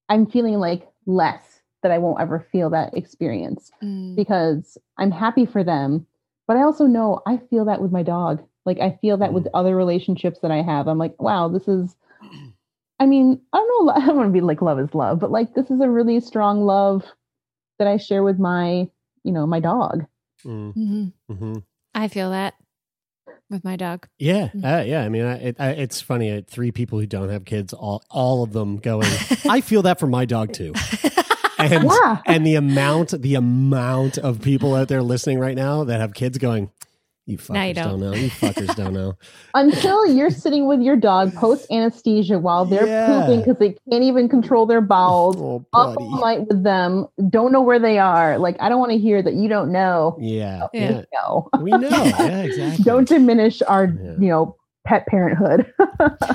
[0.08, 4.16] I'm feeling like less that I won't ever feel that experience Mm.
[4.16, 6.04] because I'm happy for them.
[6.48, 8.42] But I also know I feel that with my dog.
[8.64, 10.88] Like I feel that with other relationships that I have.
[10.88, 11.94] I'm like, wow, this is
[12.98, 15.30] I mean, I don't know, I don't want to be like love is love, but
[15.30, 17.04] like this is a really strong love
[17.78, 18.88] that I share with my,
[19.22, 20.06] you know, my dog.
[20.46, 21.12] Mm, Mhm.
[21.30, 21.62] mhm.
[21.94, 22.54] I feel that
[23.50, 24.06] with my dog.
[24.18, 24.64] Yeah, Mm.
[24.80, 25.02] uh, yeah.
[25.02, 26.30] I mean, I, it, I, it's funny.
[26.32, 29.08] uh, Three people who don't have kids, all all of them going.
[29.48, 30.72] I feel that for my dog too.
[31.58, 32.18] And Yeah.
[32.26, 36.36] and the amount the amount of people out there listening right now that have kids
[36.36, 36.70] going,
[37.26, 37.88] you fuckers No, you don't.
[37.88, 38.14] don't." know.
[38.14, 39.14] You fuckers don't know.
[39.54, 43.20] Until you're sitting with your dog post anesthesia while they're Yeah.
[43.22, 47.50] pooping because they can't even control their bowels, Oh, up all night with them, don't
[47.52, 48.38] know where they are.
[48.38, 50.16] Like I don't want to hear that you don't know.
[50.20, 50.90] Yeah, Yeah.
[50.90, 51.02] yeah.
[51.14, 51.48] No.
[51.60, 51.88] We know.
[51.88, 52.84] Yeah, exactly.
[52.84, 54.12] don't diminish our, Yeah.
[54.18, 54.56] you know,
[54.86, 55.72] pet parenthood.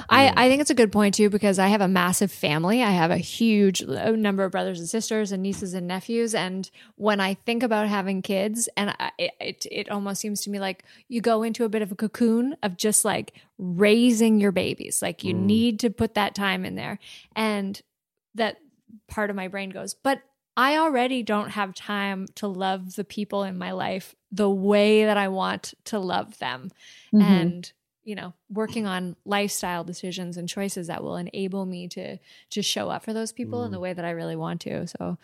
[0.09, 2.83] I, I think it's a good point too because I have a massive family.
[2.83, 6.35] I have a huge number of brothers and sisters and nieces and nephews.
[6.35, 10.59] And when I think about having kids, and I, it it almost seems to me
[10.59, 15.01] like you go into a bit of a cocoon of just like raising your babies.
[15.01, 16.99] Like you need to put that time in there,
[17.35, 17.81] and
[18.35, 18.57] that
[19.07, 20.21] part of my brain goes, but
[20.57, 25.17] I already don't have time to love the people in my life the way that
[25.17, 26.69] I want to love them
[27.13, 27.21] Mhm.
[27.21, 27.71] and
[28.03, 32.17] you know working on lifestyle decisions and choices that will enable me to
[32.49, 35.17] to show up for those people in the way that I really want to so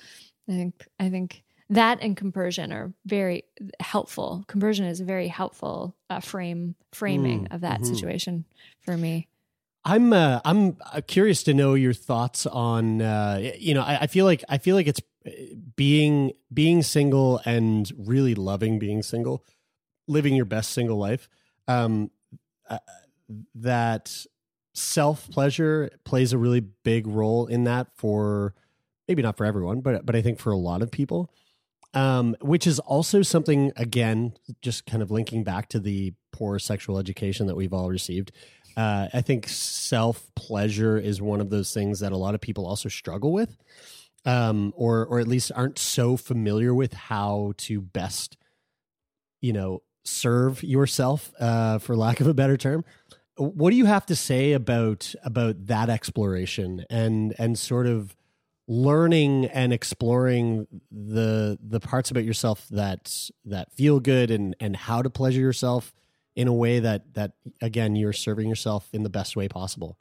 [0.49, 3.43] I think I think that and compersion are very
[3.80, 7.86] helpful compersion is a very helpful uh, frame framing Mm, of that mhm.
[7.86, 8.45] situation
[8.82, 9.28] for me
[9.86, 14.07] I'm uh, I'm uh, curious to know your thoughts on uh, you know I, I
[14.07, 15.32] feel like I feel like it's uh,
[15.75, 19.45] being being single and really loving being single,
[20.07, 21.30] living your best single life.
[21.69, 22.11] Um,
[23.55, 24.26] that
[24.74, 28.53] self pleasure plays a really big role in that for
[29.07, 31.32] maybe not for everyone, but but I think for a lot of people.
[31.93, 36.99] Um, which is also something again, just kind of linking back to the poor sexual
[36.99, 38.34] education that we've all received.
[38.76, 42.68] Uh, I think self pleasure is one of those things that a lot of people
[42.68, 43.57] also struggle with,
[44.26, 48.38] um, or or at least aren't so familiar with how to best,
[49.41, 52.84] you know, serve yourself, uh, for lack of a better term.
[53.36, 58.16] What do you have to say about about that exploration and and sort of
[58.68, 65.01] learning and exploring the the parts about yourself that that feel good and and how
[65.01, 65.93] to pleasure yourself
[66.36, 67.32] in a way that that
[67.62, 69.97] again you're serving yourself in the best way possible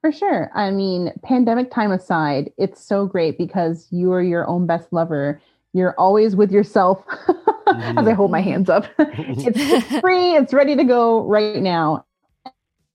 [0.00, 0.50] For sure.
[0.54, 5.40] I mean, pandemic time aside, it's so great because you are your own best lover.
[5.74, 7.04] You're always with yourself
[7.66, 8.86] as I hold my hands up.
[8.96, 9.48] Mm-hmm.
[9.48, 12.06] it's, it's free, it's ready to go right now.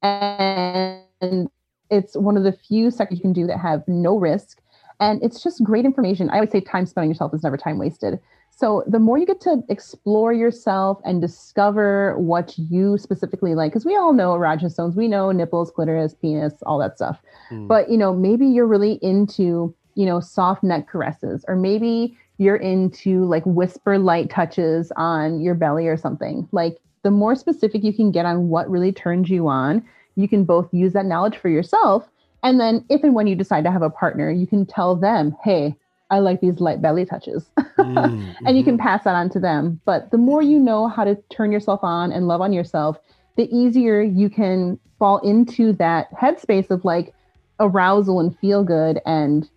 [0.01, 1.49] And
[1.91, 4.61] it's one of the few seconds you can do that have no risk.
[4.99, 6.29] And it's just great information.
[6.29, 8.19] I always say time spent on yourself is never time wasted.
[8.59, 13.85] So the more you get to explore yourself and discover what you specifically like, because
[13.85, 17.21] we all know erogenous zones, we know nipples, clitoris, penis, all that stuff.
[17.51, 17.69] Mm.
[17.69, 22.55] But you know, maybe you're really into, you know, soft neck caresses, or maybe you're
[22.55, 26.47] into like whisper light touches on your belly or something.
[26.51, 29.85] Like the more specific you can get on what really turns you on,
[30.15, 32.07] you can both use that knowledge for yourself.
[32.41, 35.35] And then if and when you decide to have a partner, you can tell them,
[35.43, 35.75] hey,
[36.09, 37.45] I like these light belly touches.
[37.79, 39.79] Mm, and you can pass that on to them.
[39.85, 42.97] But the more you know how to turn yourself on and love on yourself,
[43.37, 47.13] the easier you can fall into that headspace of like
[47.61, 49.49] arousal and feel good and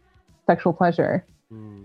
[0.46, 1.24] sexual pleasure.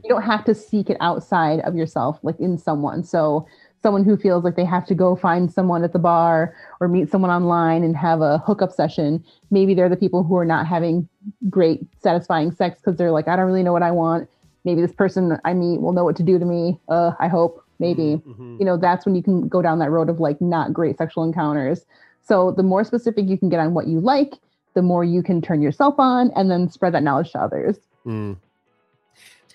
[0.08, 3.04] You don't have to seek it outside of yourself, like in someone.
[3.04, 3.46] So,
[3.84, 7.12] someone who feels like they have to go find someone at the bar or meet
[7.12, 9.22] someone online and have a hookup session,
[9.52, 11.10] maybe they're the people who are not having
[11.50, 14.30] great, satisfying sex because they're like, I don't really know what I want.
[14.64, 16.80] Maybe this person I meet will know what to do to me.
[16.88, 18.58] Uh, I hope, maybe mhm.
[18.60, 21.24] you know that's when you can go down that road of like not great sexual
[21.24, 21.86] encounters
[22.24, 24.34] so the more specific you can get on what you like
[24.74, 27.78] the more you can turn yourself on and then spread that knowledge to others
[28.08, 28.38] Mm.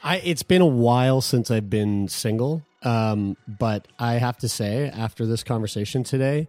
[0.03, 4.89] I it's been a while since I've been single, um, but I have to say,
[4.89, 6.49] after this conversation today,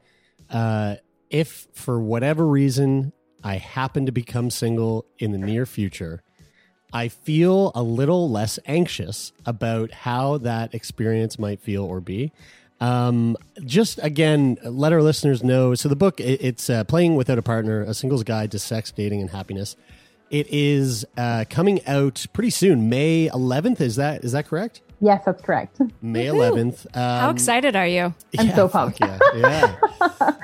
[0.50, 0.96] uh,
[1.30, 3.14] if for whatever reason
[3.44, 6.24] I happen to become single in the near future,
[6.92, 12.32] I feel a little less anxious about how that experience might feel or be.
[12.80, 15.76] Um, just again, let our listeners know.
[15.76, 18.92] So the book, it, it's uh, playing without a partner: a singles guide to sex,
[18.92, 19.76] dating, and happiness.
[20.30, 23.82] It is uh, coming out pretty soon, May 11th.
[23.82, 24.82] Is that is that correct?
[25.00, 25.82] Yes, that's correct.
[26.02, 26.86] May 11th.
[26.96, 28.14] Um, How excited are you?
[28.40, 29.00] I'm yeah, so pumped.
[29.02, 30.36] Yeah, yeah.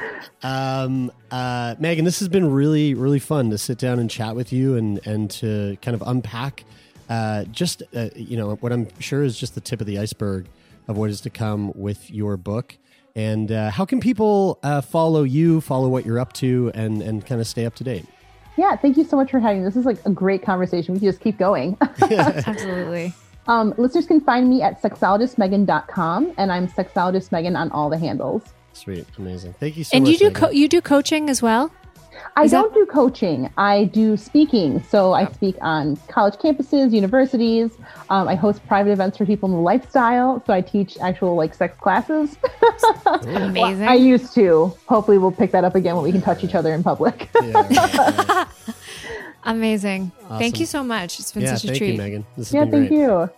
[0.44, 4.52] um, uh, Megan, this has been really, really fun to sit down and chat with
[4.52, 6.66] you and and to kind of unpack
[7.10, 10.48] uh, just uh, you know what I'm sure is just the tip of the iceberg
[10.88, 12.78] of what is to come with your book.
[13.16, 17.26] And uh, how can people uh, follow you, follow what you're up to, and and
[17.26, 18.06] kind of stay up to date?
[18.60, 19.66] Yeah, thank you so much for having me.
[19.66, 20.94] This is like a great conversation.
[20.94, 21.78] We can just keep going.
[22.02, 23.14] Absolutely.
[23.48, 28.44] um, listeners can find me at sexologistmegan.com, and I'm sexologist Megan on all the handles.
[28.74, 29.54] Sweet, amazing.
[29.54, 30.12] Thank you so and much.
[30.12, 31.72] you do co- you do coaching as well?
[32.36, 33.50] I Is don't do coaching.
[33.58, 34.84] I do speaking.
[34.84, 37.72] So I speak on college campuses, universities.
[38.10, 40.44] Um, I host private events for people in the lifestyle.
[40.46, 42.38] So I teach actual like sex classes.
[43.06, 43.88] Amazing.
[43.88, 44.74] I used to.
[44.88, 47.30] Hopefully, we'll pick that up again when we can touch each other in public.
[47.36, 47.98] Yeah, right,
[48.28, 48.48] right.
[49.44, 50.12] Amazing.
[50.28, 51.20] Thank you so much.
[51.20, 51.80] It's been yeah, such a treat.
[51.80, 51.92] thank treat.
[51.92, 52.26] you, Megan.
[52.38, 53.00] This has yeah, been thank great.
[53.00, 53.30] you.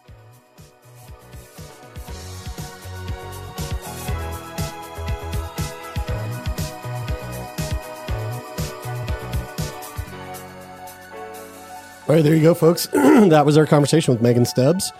[12.11, 12.87] All right, there you go, folks.
[12.91, 14.91] that was our conversation with Megan Stubbs.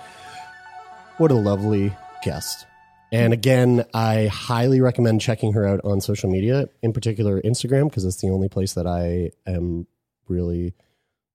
[1.18, 1.94] What a lovely
[2.24, 2.66] guest.
[3.12, 8.06] And again, I highly recommend checking her out on social media, in particular Instagram, because
[8.06, 9.88] it's the only place that I am
[10.30, 10.74] really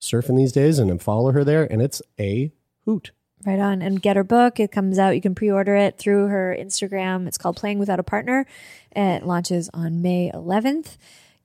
[0.00, 1.70] surfing these days and follow her there.
[1.70, 2.50] And it's a
[2.86, 3.10] hoot.
[3.44, 3.82] Right on.
[3.82, 4.58] And get her book.
[4.58, 5.14] It comes out.
[5.14, 7.28] You can pre order it through her Instagram.
[7.28, 8.46] It's called Playing Without a Partner.
[8.92, 10.96] It launches on May 11th.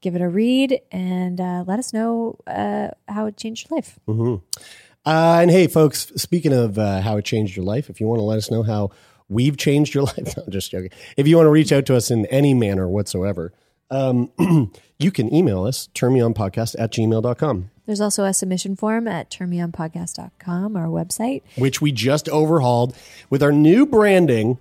[0.02, 4.00] Give it a read and uh, let us know uh, how it changed your life.
[4.08, 4.36] hmm
[5.06, 8.20] Uh, and hey, folks, speaking of uh, how it changed your life, if you want
[8.20, 8.90] to let us know how
[9.30, 10.90] we've changed your life, no, I'm just joking.
[11.18, 13.54] If you want to reach out to us in any manner whatsoever,
[13.92, 14.32] um,
[15.00, 20.88] you can email us, turnmeonpodcast at gmail.com, There's also a submission form at turnmeonpodcast.com, our
[20.88, 21.42] website.
[21.58, 22.96] which we just overhauled
[23.30, 24.58] with our new branding.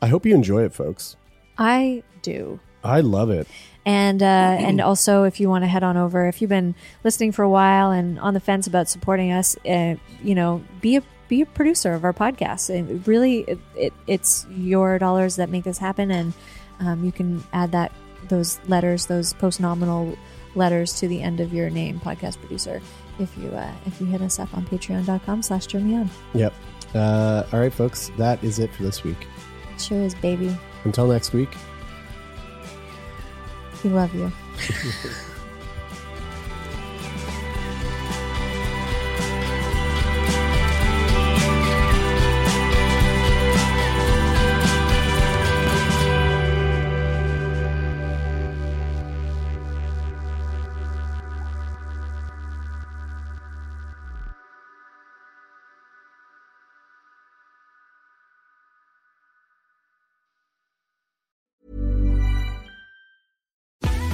[0.00, 1.16] I hope you enjoy it, folks.
[1.58, 2.58] I do.
[2.82, 3.46] I love it.
[3.84, 4.26] And uh,
[4.58, 7.50] and also, if you want to head on over, if you've been listening for a
[7.50, 11.46] while and on the fence about supporting us, uh, you know, be a be a
[11.46, 12.68] producer of our podcast.
[12.68, 16.34] It really, it, it, it's your dollars that make this happen, and
[16.80, 17.92] um, you can add that
[18.28, 20.16] those letters, those post nominal
[20.54, 22.82] letters to the end of your name, podcast producer.
[23.18, 26.52] If you uh, if you hit us up on Patreon.com/slash On, Yep.
[26.94, 29.26] Uh, all right, folks, that is it for this week.
[29.74, 30.54] it sure is, baby.
[30.84, 31.48] Until next week.
[33.82, 34.30] We love you.